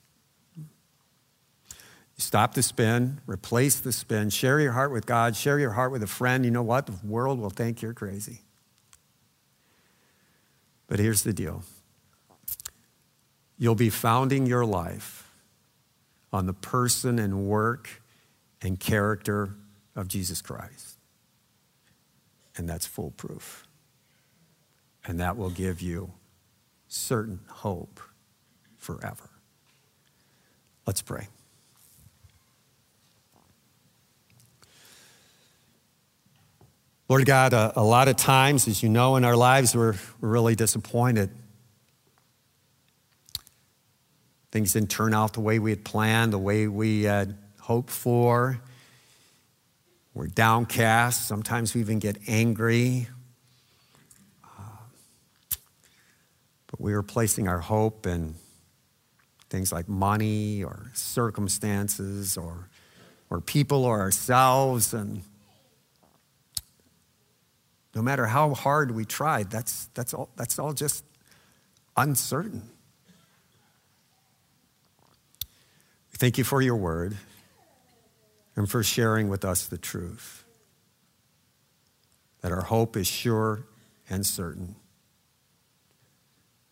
Stop 2.17 2.55
the 2.55 2.63
spin, 2.63 3.21
replace 3.27 3.81
the 3.81 3.91
spin, 3.91 4.31
share 4.31 4.61
your 4.61 4.73
heart 4.73 4.93
with 4.93 5.05
God, 5.05 5.35
share 5.35 5.59
your 5.59 5.73
heart 5.73 5.91
with 5.91 6.03
a 6.03 6.07
friend. 6.07 6.45
You 6.45 6.53
know 6.53 6.63
what? 6.63 6.87
The 6.87 6.95
world 7.05 7.41
will 7.41 7.51
think 7.51 7.83
you're 7.83 7.95
crazy. 7.95 8.43
But 10.87 11.01
here's 11.01 11.23
the 11.23 11.33
deal 11.33 11.65
you'll 13.59 13.75
be 13.75 13.91
founding 13.91 14.47
your 14.47 14.65
life 14.65 15.29
on 16.33 16.47
the 16.47 16.53
person 16.53 17.19
and 17.19 17.47
work 17.47 18.03
and 18.63 18.79
character 18.79 19.55
of 19.97 20.09
Jesus 20.09 20.43
Christ. 20.43 20.99
And 22.57 22.69
that's 22.69 22.87
foolproof. 22.87 23.67
And 25.07 25.21
that 25.21 25.37
will 25.37 25.51
give 25.51 25.81
you 25.81 26.13
certain 26.89 27.41
hope 27.49 28.01
forever. 28.77 29.29
Let's 30.87 31.03
pray. 31.03 31.29
Lord 37.09 37.27
God, 37.27 37.53
a, 37.53 37.73
a, 37.77 37.83
lot 37.85 38.09
of 38.09 38.17
times, 38.17 38.67
as 38.67 38.83
you 38.83 38.89
know, 38.89 39.17
in 39.17 39.25
our 39.25 39.37
lives, 39.37 39.77
we're, 39.77 39.95
we're 40.21 40.29
really 40.31 40.55
disappointed 40.55 41.31
things 44.55 44.73
didn't 44.73 44.89
turn 44.89 45.13
out 45.13 45.33
the 45.33 45.41
way 45.41 45.59
we 45.59 45.71
had 45.71 45.85
planned, 45.85 46.33
the 46.33 46.39
way 46.39 46.69
we 46.69 47.03
had 47.03 47.37
hoped 47.59 47.91
for. 47.91 48.61
We're 50.14 50.29
downcast. 50.29 51.27
Sometimes 51.27 51.74
we 51.74 51.81
even 51.81 51.98
get 51.98 52.16
angry. 52.29 53.09
Uh, 54.44 54.62
but 56.68 56.81
we 56.81 56.92
were 56.92 57.03
placing 57.03 57.48
our 57.48 57.59
hope 57.59 58.07
in 58.07 58.37
things 59.50 59.72
like 59.72 59.88
money 59.88 60.62
or 60.62 60.87
circumstances 60.94 62.37
or, 62.37 62.68
or 63.29 63.40
people 63.40 63.85
or 63.85 63.98
ourselves. 63.98 64.94
And 64.94 65.22
no 67.92 68.00
matter 68.00 68.27
how 68.27 68.55
hard 68.55 68.92
we 68.92 69.05
tried, 69.05 69.50
that's, 69.50 69.87
that's, 69.94 70.14
all, 70.14 70.29
that's 70.37 70.61
all 70.61 70.72
just 70.72 71.05
uncertain. 71.96 72.62
Thank 76.12 76.38
you 76.38 76.44
for 76.44 76.62
your 76.62 76.77
word 76.77 77.16
and 78.57 78.71
for 78.71 78.83
sharing 78.83 79.29
with 79.29 79.45
us 79.45 79.67
the 79.67 79.79
truth 79.79 80.45
that 82.40 82.53
our 82.53 82.62
hope 82.62 82.97
is 82.97 83.07
sure 83.07 83.64
and 84.09 84.27
certain. 84.27 84.77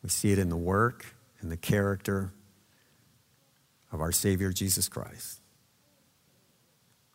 We 0.03 0.11
see 0.11 0.33
it 0.33 0.39
in 0.39 0.49
the 0.49 0.57
work 0.57 1.07
and 1.41 1.51
the 1.51 1.57
character 1.57 2.33
of 3.91 4.01
our 4.01 4.13
Savior 4.13 4.53
Jesus 4.53 4.89
Christ, 4.89 5.41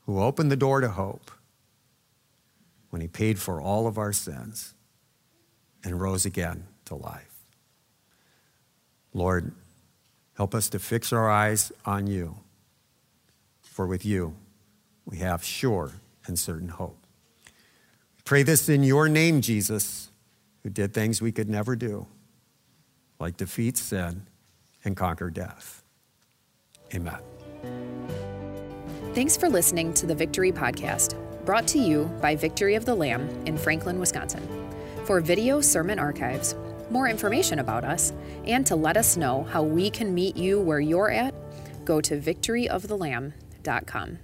who 0.05 0.21
opened 0.21 0.51
the 0.51 0.55
door 0.55 0.81
to 0.81 0.89
hope 0.89 1.31
when 2.89 3.01
he 3.01 3.07
paid 3.07 3.37
for 3.37 3.61
all 3.61 3.85
of 3.85 3.97
our 3.97 4.13
sins 4.13 4.73
and 5.83 6.01
rose 6.01 6.25
again 6.25 6.65
to 6.85 6.95
life. 6.95 7.43
Lord, 9.13 9.51
help 10.35 10.55
us 10.55 10.69
to 10.69 10.79
fix 10.79 11.13
our 11.13 11.29
eyes 11.29 11.71
on 11.85 12.07
you, 12.07 12.37
for 13.61 13.85
with 13.85 14.05
you, 14.05 14.35
we 15.07 15.17
have 15.17 15.43
sure 15.43 15.93
and 16.27 16.37
certain 16.37 16.69
hope. 16.69 17.07
Pray 18.25 18.43
this 18.43 18.69
in 18.69 18.83
your 18.83 19.07
name, 19.07 19.39
Jesus, 19.41 20.11
who 20.61 20.69
did 20.69 20.93
things 20.93 21.21
we 21.21 21.31
could 21.31 21.49
never 21.49 21.77
do, 21.77 22.05
like 23.19 23.37
defeat 23.37 23.77
sin 23.77 24.27
and 24.83 24.97
conquer 24.97 25.29
death. 25.29 25.83
Amen. 26.93 27.19
Thanks 29.13 29.37
for 29.37 29.49
listening 29.49 29.93
to 29.95 30.05
the 30.05 30.13
Victory 30.13 30.51
Podcast, 30.51 31.15
brought 31.45 31.67
to 31.69 31.79
you 31.79 32.11
by 32.21 32.35
Victory 32.35 32.75
of 32.75 32.85
the 32.85 32.93
Lamb 32.93 33.27
in 33.45 33.57
Franklin, 33.57 33.99
Wisconsin. 33.99 34.45
For 35.05 35.21
video 35.21 35.61
sermon 35.61 35.97
archives, 35.97 36.53
more 36.89 37.07
information 37.07 37.59
about 37.59 37.85
us, 37.85 38.11
and 38.45 38.67
to 38.67 38.75
let 38.75 38.97
us 38.97 39.15
know 39.15 39.43
how 39.43 39.63
we 39.63 39.89
can 39.89 40.13
meet 40.13 40.35
you 40.35 40.59
where 40.59 40.81
you're 40.81 41.09
at, 41.09 41.33
go 41.85 42.01
to 42.01 42.19
victoryofthelamb.com. 42.19 44.19